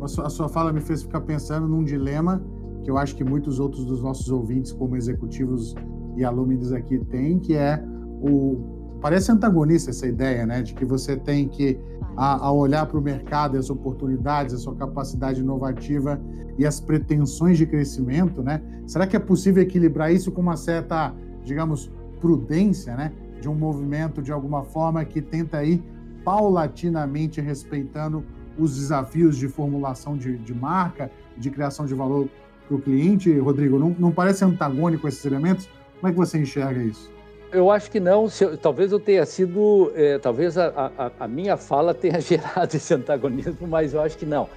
A 0.00 0.06
sua, 0.06 0.26
a 0.26 0.30
sua 0.30 0.48
fala 0.48 0.72
me 0.72 0.80
fez 0.80 1.02
ficar 1.02 1.20
pensando 1.22 1.66
num 1.66 1.82
dilema 1.82 2.40
que 2.84 2.90
eu 2.90 2.96
acho 2.96 3.16
que 3.16 3.24
muitos 3.24 3.58
outros 3.58 3.84
dos 3.84 4.00
nossos 4.00 4.30
ouvintes, 4.30 4.70
como 4.70 4.96
executivos 4.96 5.74
e 6.16 6.24
alunos 6.24 6.72
aqui, 6.72 7.00
têm, 7.06 7.40
que 7.40 7.56
é 7.56 7.82
o 8.22 8.75
parece 9.00 9.30
antagonista 9.30 9.90
essa 9.90 10.06
ideia, 10.06 10.46
né, 10.46 10.62
de 10.62 10.74
que 10.74 10.84
você 10.84 11.16
tem 11.16 11.48
que 11.48 11.78
a, 12.16 12.46
a 12.46 12.52
olhar 12.52 12.86
para 12.86 12.98
o 12.98 13.02
mercado, 13.02 13.58
as 13.58 13.68
oportunidades, 13.68 14.54
a 14.54 14.58
sua 14.58 14.74
capacidade 14.74 15.40
inovativa 15.40 16.20
e 16.58 16.66
as 16.66 16.80
pretensões 16.80 17.58
de 17.58 17.66
crescimento, 17.66 18.42
né? 18.42 18.62
Será 18.86 19.06
que 19.06 19.14
é 19.14 19.18
possível 19.18 19.62
equilibrar 19.62 20.12
isso 20.12 20.32
com 20.32 20.40
uma 20.40 20.56
certa, 20.56 21.14
digamos, 21.44 21.90
prudência, 22.20 22.96
né, 22.96 23.12
de 23.40 23.48
um 23.48 23.54
movimento 23.54 24.22
de 24.22 24.32
alguma 24.32 24.64
forma 24.64 25.04
que 25.04 25.20
tenta 25.20 25.62
ir 25.62 25.84
paulatinamente 26.24 27.40
respeitando 27.40 28.24
os 28.58 28.76
desafios 28.76 29.36
de 29.36 29.48
formulação 29.48 30.16
de, 30.16 30.38
de 30.38 30.54
marca, 30.54 31.10
de 31.36 31.50
criação 31.50 31.84
de 31.84 31.94
valor 31.94 32.28
para 32.66 32.76
o 32.76 32.80
cliente, 32.80 33.38
Rodrigo? 33.38 33.78
Não, 33.78 33.94
não 33.98 34.10
parece 34.10 34.44
antagônico 34.44 35.06
esses 35.06 35.24
elementos? 35.24 35.68
Como 36.00 36.08
é 36.08 36.10
que 36.10 36.16
você 36.16 36.38
enxerga 36.38 36.82
isso? 36.82 37.15
Eu 37.52 37.70
acho 37.70 37.90
que 37.90 38.00
não. 38.00 38.28
Eu, 38.40 38.58
talvez 38.58 38.92
eu 38.92 39.00
tenha 39.00 39.24
sido, 39.24 39.92
é, 39.94 40.18
talvez 40.18 40.58
a, 40.58 40.92
a, 40.98 41.10
a, 41.20 41.28
minha 41.28 41.56
fala 41.56 41.94
tenha 41.94 42.18
gerado 42.20 42.76
esse 42.76 42.92
antagonismo, 42.92 43.66
mas 43.66 43.94
eu 43.94 44.00
acho 44.00 44.18
que 44.18 44.26
não. 44.26 44.48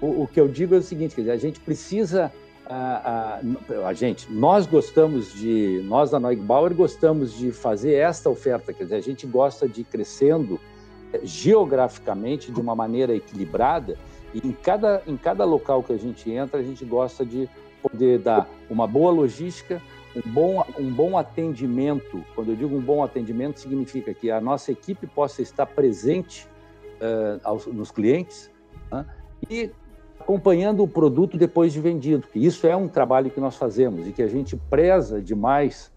O, 0.00 0.22
o 0.22 0.26
que 0.26 0.40
eu 0.40 0.48
digo 0.48 0.74
é 0.74 0.78
o 0.78 0.82
seguinte: 0.82 1.14
quer 1.14 1.22
dizer, 1.22 1.32
a 1.32 1.36
gente 1.36 1.60
precisa, 1.60 2.32
a, 2.66 3.40
a, 3.86 3.92
gente, 3.92 4.30
nós 4.32 4.66
gostamos 4.66 5.32
de, 5.34 5.82
nós 5.84 6.10
da 6.10 6.20
Neugbauer 6.20 6.74
gostamos 6.74 7.34
de 7.34 7.52
fazer 7.52 7.94
esta 7.94 8.30
oferta, 8.30 8.72
quer 8.72 8.84
dizer, 8.84 8.96
a 8.96 9.02
gente 9.02 9.26
gosta 9.26 9.68
de 9.68 9.82
ir 9.82 9.84
crescendo 9.84 10.58
é, 11.12 11.20
geograficamente 11.24 12.50
de 12.50 12.60
uma 12.60 12.74
maneira 12.74 13.14
equilibrada 13.14 13.98
e 14.32 14.46
em 14.46 14.52
cada, 14.52 15.02
em 15.06 15.16
cada 15.16 15.44
local 15.44 15.82
que 15.82 15.92
a 15.92 15.98
gente 15.98 16.30
entra, 16.30 16.60
a 16.60 16.62
gente 16.62 16.84
gosta 16.84 17.24
de 17.24 17.48
poder 17.82 18.20
dar 18.20 18.48
uma 18.68 18.86
boa 18.86 19.10
logística, 19.10 19.82
um 20.16 20.32
bom, 20.32 20.64
um 20.78 20.90
bom 20.90 21.16
atendimento, 21.16 22.24
quando 22.34 22.50
eu 22.50 22.56
digo 22.56 22.76
um 22.76 22.80
bom 22.80 23.02
atendimento, 23.02 23.60
significa 23.60 24.12
que 24.12 24.30
a 24.30 24.40
nossa 24.40 24.72
equipe 24.72 25.06
possa 25.06 25.40
estar 25.40 25.66
presente 25.66 26.48
uh, 27.00 27.40
aos, 27.44 27.66
nos 27.66 27.90
clientes 27.90 28.50
uh, 28.92 29.04
e 29.48 29.70
acompanhando 30.18 30.82
o 30.82 30.88
produto 30.88 31.38
depois 31.38 31.72
de 31.72 31.80
vendido, 31.80 32.26
que 32.26 32.44
isso 32.44 32.66
é 32.66 32.76
um 32.76 32.88
trabalho 32.88 33.30
que 33.30 33.40
nós 33.40 33.56
fazemos 33.56 34.06
e 34.06 34.12
que 34.12 34.22
a 34.22 34.28
gente 34.28 34.56
preza 34.56 35.20
demais 35.20 35.92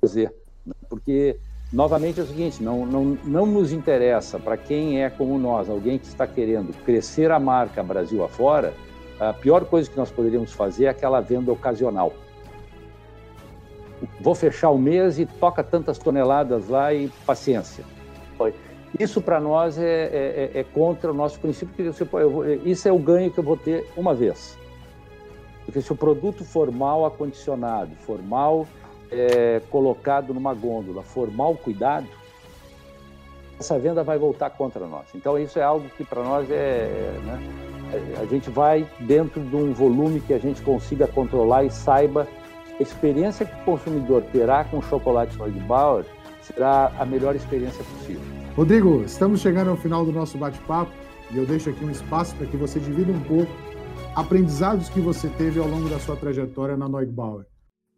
fazer, 0.00 0.34
né? 0.66 0.74
porque, 0.88 1.38
novamente, 1.72 2.18
é 2.18 2.22
o 2.22 2.26
seguinte, 2.26 2.62
não, 2.62 2.86
não, 2.86 3.04
não 3.24 3.46
nos 3.46 3.72
interessa 3.72 4.38
para 4.38 4.56
quem 4.56 5.02
é 5.02 5.10
como 5.10 5.38
nós, 5.38 5.68
alguém 5.68 5.98
que 5.98 6.06
está 6.06 6.26
querendo 6.26 6.72
crescer 6.82 7.30
a 7.30 7.38
marca 7.38 7.82
Brasil 7.82 8.24
afora, 8.24 8.74
a 9.20 9.34
pior 9.34 9.66
coisa 9.66 9.88
que 9.88 9.96
nós 9.98 10.10
poderíamos 10.10 10.52
fazer 10.52 10.86
é 10.86 10.88
aquela 10.88 11.20
venda 11.20 11.52
ocasional 11.52 12.14
vou 14.20 14.34
fechar 14.34 14.70
o 14.70 14.78
mês 14.78 15.18
e 15.18 15.26
toca 15.26 15.62
tantas 15.62 15.98
toneladas 15.98 16.68
lá 16.68 16.92
e 16.92 17.08
paciência. 17.26 17.84
Isso 18.98 19.20
para 19.20 19.38
nós 19.38 19.78
é, 19.78 19.84
é, 19.84 20.50
é, 20.54 20.60
é, 20.60 20.64
contra 20.64 21.10
o 21.10 21.14
nosso 21.14 21.38
princípio, 21.38 21.74
que 21.74 21.84
você, 21.84 22.04
vou, 22.04 22.44
isso 22.64 22.88
é 22.88 22.92
o 22.92 22.98
ganho 22.98 23.30
que 23.30 23.38
eu 23.38 23.44
vou 23.44 23.56
ter 23.56 23.86
uma 23.96 24.14
vez. 24.14 24.58
Porque 25.64 25.80
se 25.80 25.92
o 25.92 25.96
produto 25.96 26.44
for 26.44 26.72
mal 26.72 27.04
acondicionado, 27.04 27.90
for 28.00 28.20
mal 28.20 28.66
é, 29.10 29.60
colocado 29.70 30.34
numa 30.34 30.52
gôndola, 30.54 31.02
for 31.02 31.30
mal 31.30 31.54
cuidado, 31.54 32.06
essa 33.58 33.78
venda 33.78 34.02
vai 34.02 34.18
voltar 34.18 34.50
contra 34.50 34.86
nós. 34.86 35.06
Então 35.14 35.38
isso 35.38 35.58
é 35.58 35.62
algo 35.62 35.88
que 35.96 36.04
para 36.04 36.24
nós 36.24 36.50
é, 36.50 36.54
é 36.54 37.20
né, 37.24 37.38
a 38.20 38.24
gente 38.24 38.50
vai 38.50 38.88
dentro 39.00 39.40
de 39.40 39.54
um 39.54 39.72
volume 39.72 40.20
que 40.20 40.32
a 40.32 40.38
gente 40.38 40.62
consiga 40.62 41.06
controlar 41.06 41.64
e 41.64 41.70
saiba 41.70 42.26
a 42.80 42.82
experiência 42.82 43.44
que 43.44 43.54
o 43.60 43.64
consumidor 43.64 44.22
terá 44.32 44.64
com 44.64 44.78
o 44.78 44.82
chocolate 44.82 45.36
Bauer 45.68 46.06
será 46.42 46.86
a 46.98 47.04
melhor 47.04 47.36
experiência 47.36 47.84
possível. 47.84 48.22
Rodrigo, 48.56 49.02
estamos 49.04 49.42
chegando 49.42 49.68
ao 49.68 49.76
final 49.76 50.04
do 50.04 50.10
nosso 50.10 50.38
bate-papo 50.38 50.90
e 51.30 51.36
eu 51.36 51.44
deixo 51.44 51.68
aqui 51.68 51.84
um 51.84 51.90
espaço 51.90 52.34
para 52.36 52.46
que 52.46 52.56
você 52.56 52.80
divida 52.80 53.12
um 53.12 53.20
pouco 53.20 53.52
aprendizados 54.16 54.88
que 54.88 54.98
você 54.98 55.28
teve 55.28 55.60
ao 55.60 55.68
longo 55.68 55.90
da 55.90 55.98
sua 55.98 56.16
trajetória 56.16 56.74
na 56.74 56.88
Neugbauer. 56.88 57.44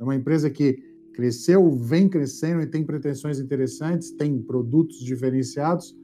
É 0.00 0.02
uma 0.02 0.16
empresa 0.16 0.50
que 0.50 0.76
cresceu, 1.14 1.70
vem 1.70 2.08
crescendo 2.08 2.62
e 2.62 2.66
tem 2.66 2.84
pretensões 2.84 3.38
interessantes, 3.38 4.10
tem 4.10 4.42
produtos 4.42 4.98
diferenciados. 4.98 5.94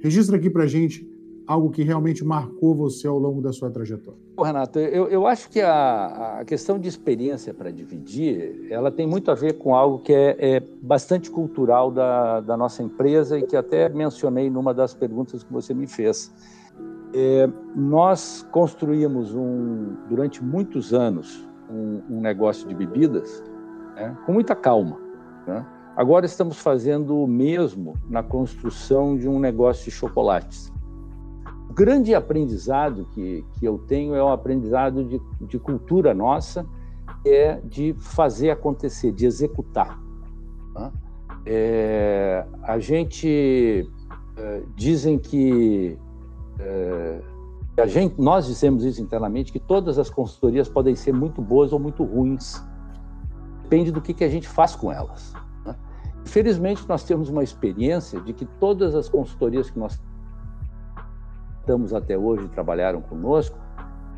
Registra 0.00 0.36
aqui 0.36 0.48
para 0.48 0.66
gente 0.66 1.04
algo 1.50 1.68
que 1.68 1.82
realmente 1.82 2.24
marcou 2.24 2.76
você 2.76 3.08
ao 3.08 3.18
longo 3.18 3.42
da 3.42 3.52
sua 3.52 3.68
trajetória? 3.68 4.20
Renato, 4.38 4.78
eu, 4.78 5.08
eu 5.08 5.26
acho 5.26 5.50
que 5.50 5.60
a, 5.60 6.38
a 6.38 6.44
questão 6.44 6.78
de 6.78 6.88
experiência 6.88 7.52
para 7.52 7.72
dividir, 7.72 8.68
ela 8.70 8.88
tem 8.88 9.04
muito 9.04 9.32
a 9.32 9.34
ver 9.34 9.54
com 9.54 9.74
algo 9.74 9.98
que 9.98 10.12
é, 10.12 10.36
é 10.38 10.60
bastante 10.80 11.28
cultural 11.28 11.90
da, 11.90 12.40
da, 12.40 12.56
nossa 12.56 12.84
empresa 12.84 13.36
e 13.36 13.42
que 13.42 13.56
até 13.56 13.88
mencionei 13.88 14.48
numa 14.48 14.72
das 14.72 14.94
perguntas 14.94 15.42
que 15.42 15.52
você 15.52 15.74
me 15.74 15.88
fez. 15.88 16.32
É, 17.12 17.50
nós 17.74 18.46
construímos 18.52 19.34
um, 19.34 19.96
durante 20.08 20.44
muitos 20.44 20.94
anos 20.94 21.44
um, 21.68 22.00
um 22.08 22.20
negócio 22.20 22.68
de 22.68 22.76
bebidas 22.76 23.42
né, 23.96 24.16
com 24.24 24.32
muita 24.32 24.54
calma. 24.54 24.96
Né? 25.48 25.66
Agora 25.96 26.24
estamos 26.24 26.58
fazendo 26.60 27.18
o 27.18 27.26
mesmo 27.26 27.94
na 28.08 28.22
construção 28.22 29.18
de 29.18 29.28
um 29.28 29.40
negócio 29.40 29.86
de 29.86 29.90
chocolates. 29.90 30.72
O 31.70 31.72
grande 31.72 32.12
aprendizado 32.16 33.06
que, 33.14 33.44
que 33.52 33.64
eu 33.64 33.78
tenho 33.78 34.12
é 34.16 34.24
um 34.24 34.32
aprendizado 34.32 35.04
de, 35.04 35.22
de 35.40 35.56
cultura 35.56 36.12
nossa, 36.12 36.66
é 37.24 37.60
de 37.60 37.94
fazer 37.96 38.50
acontecer, 38.50 39.12
de 39.12 39.24
executar. 39.24 39.96
Tá? 40.74 40.92
É, 41.46 42.44
a 42.64 42.80
gente 42.80 43.88
é, 44.36 44.62
dizem 44.74 45.16
que 45.16 45.96
é, 46.58 47.20
a 47.78 47.86
gente, 47.86 48.20
nós 48.20 48.46
dizemos 48.46 48.84
isso 48.84 49.00
internamente 49.00 49.52
que 49.52 49.60
todas 49.60 49.96
as 49.96 50.10
consultorias 50.10 50.68
podem 50.68 50.96
ser 50.96 51.12
muito 51.12 51.40
boas 51.40 51.72
ou 51.72 51.78
muito 51.78 52.02
ruins, 52.02 52.60
depende 53.62 53.92
do 53.92 54.00
que, 54.00 54.12
que 54.12 54.24
a 54.24 54.28
gente 54.28 54.48
faz 54.48 54.74
com 54.74 54.90
elas. 54.90 55.32
Né? 55.64 55.76
Infelizmente, 56.26 56.84
nós 56.88 57.04
temos 57.04 57.28
uma 57.28 57.44
experiência 57.44 58.20
de 58.20 58.32
que 58.32 58.44
todas 58.44 58.96
as 58.96 59.08
consultorias 59.08 59.70
que 59.70 59.78
nós 59.78 60.00
estamos 61.70 61.94
até 61.94 62.18
hoje 62.18 62.48
trabalharam 62.48 63.00
conosco, 63.00 63.56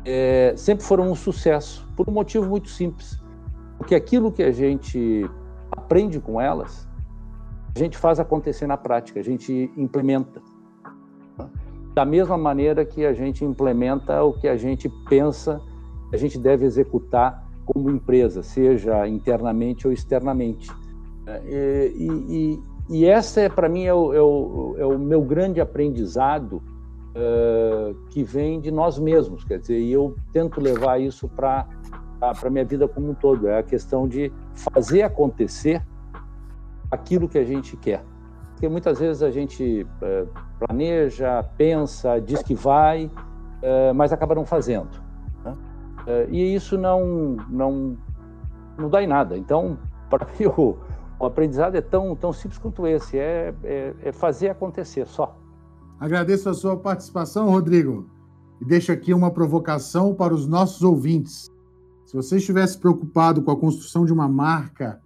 é, 0.03 0.53
sempre 0.57 0.83
foram 0.83 1.11
um 1.11 1.15
sucesso, 1.15 1.87
por 1.95 2.09
um 2.09 2.11
motivo 2.11 2.47
muito 2.47 2.67
simples. 2.67 3.21
Porque 3.77 3.93
aquilo 3.93 4.31
que 4.31 4.41
a 4.41 4.51
gente 4.51 5.29
aprende 5.71 6.19
com 6.19 6.41
elas 6.41 6.87
a 7.75 7.79
gente 7.79 7.97
faz 7.97 8.19
acontecer 8.19 8.67
na 8.67 8.77
prática, 8.77 9.19
a 9.19 9.23
gente 9.23 9.71
implementa. 9.75 10.41
Da 11.95 12.05
mesma 12.05 12.37
maneira 12.37 12.85
que 12.85 13.03
a 13.03 13.13
gente 13.13 13.43
implementa 13.43 14.23
o 14.23 14.33
que 14.33 14.47
a 14.47 14.55
gente 14.55 14.89
pensa, 15.09 15.59
a 16.11 16.17
gente 16.17 16.37
deve 16.37 16.65
executar 16.65 17.47
como 17.65 17.89
empresa, 17.89 18.43
seja 18.43 19.07
internamente 19.07 19.87
ou 19.87 19.93
externamente. 19.93 20.69
E, 21.45 21.99
e, 22.29 22.59
e 22.89 23.05
essa, 23.05 23.41
é, 23.41 23.49
para 23.49 23.67
mim, 23.67 23.85
é 23.85 23.93
o, 23.93 24.13
é, 24.13 24.21
o, 24.21 24.75
é 24.77 24.85
o, 24.85 24.99
meu 24.99 25.21
grande 25.21 25.59
aprendizado 25.59 26.61
uh, 27.15 27.93
que 28.09 28.23
vem 28.23 28.59
de 28.59 28.71
nós 28.71 28.99
mesmos. 28.99 29.43
Quer 29.43 29.59
dizer, 29.59 29.79
e 29.79 29.91
eu 29.91 30.15
tento 30.31 30.59
levar 30.59 30.99
isso 30.99 31.27
para 31.27 31.67
a 32.21 32.49
minha 32.49 32.65
vida 32.65 32.87
como 32.87 33.11
um 33.11 33.13
todo. 33.13 33.47
É 33.47 33.59
a 33.59 33.63
questão 33.63 34.07
de 34.07 34.31
fazer 34.55 35.03
acontecer 35.03 35.81
aquilo 36.91 37.27
que 37.27 37.37
a 37.37 37.43
gente 37.43 37.77
quer. 37.77 38.03
Porque 38.51 38.67
muitas 38.69 38.99
vezes 38.99 39.21
a 39.23 39.31
gente 39.31 39.85
uh, 40.01 40.27
planeja, 40.59 41.43
pensa, 41.57 42.19
diz 42.19 42.41
que 42.41 42.55
vai, 42.55 43.05
uh, 43.05 43.93
mas 43.95 44.13
acaba 44.13 44.35
não 44.35 44.45
fazendo. 44.45 45.01
Né? 45.43 45.57
e 46.29 46.53
isso 46.53 46.77
não, 46.77 47.37
não, 47.49 47.97
não 48.77 48.89
dá 48.89 49.01
em 49.01 49.07
nada. 49.07 49.37
Então, 49.37 49.77
para 50.09 50.27
o, 50.57 50.77
o 51.19 51.25
aprendizado 51.25 51.75
é 51.75 51.81
tão, 51.81 52.15
tão 52.15 52.33
simples 52.33 52.59
quanto 52.59 52.85
esse, 52.85 53.17
é, 53.17 53.53
é, 53.63 53.93
é 54.03 54.11
fazer 54.11 54.49
acontecer 54.49 55.07
só. 55.07 55.42
Agradeço 56.03 56.49
a 56.49 56.53
sua 56.53 56.75
participação, 56.75 57.49
Rodrigo, 57.49 58.09
e 58.59 58.65
deixo 58.65 58.91
aqui 58.91 59.13
uma 59.13 59.31
provocação 59.31 60.13
para 60.13 60.33
os 60.33 60.45
nossos 60.45 60.81
ouvintes. 60.81 61.49
Se 62.05 62.13
você 62.13 62.35
estivesse 62.35 62.77
preocupado 62.77 63.41
com 63.41 63.49
a 63.51 63.57
construção 63.57 64.03
de 64.03 64.11
uma 64.11 64.27
marca 64.27 65.01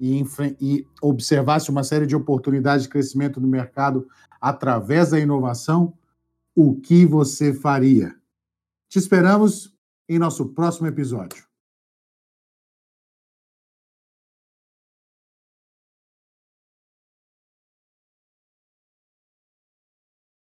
e, 0.00 0.24
e 0.60 0.84
observasse 1.00 1.70
uma 1.70 1.84
série 1.84 2.04
de 2.04 2.16
oportunidades 2.16 2.82
de 2.82 2.88
crescimento 2.88 3.40
no 3.40 3.46
mercado 3.46 4.08
através 4.40 5.10
da 5.10 5.20
inovação, 5.20 5.94
o 6.52 6.74
que 6.74 7.06
você 7.06 7.54
faria? 7.54 8.12
Te 8.88 8.98
esperamos 8.98 9.72
em 10.08 10.18
nosso 10.18 10.48
próximo 10.48 10.88
episódio. 10.88 11.49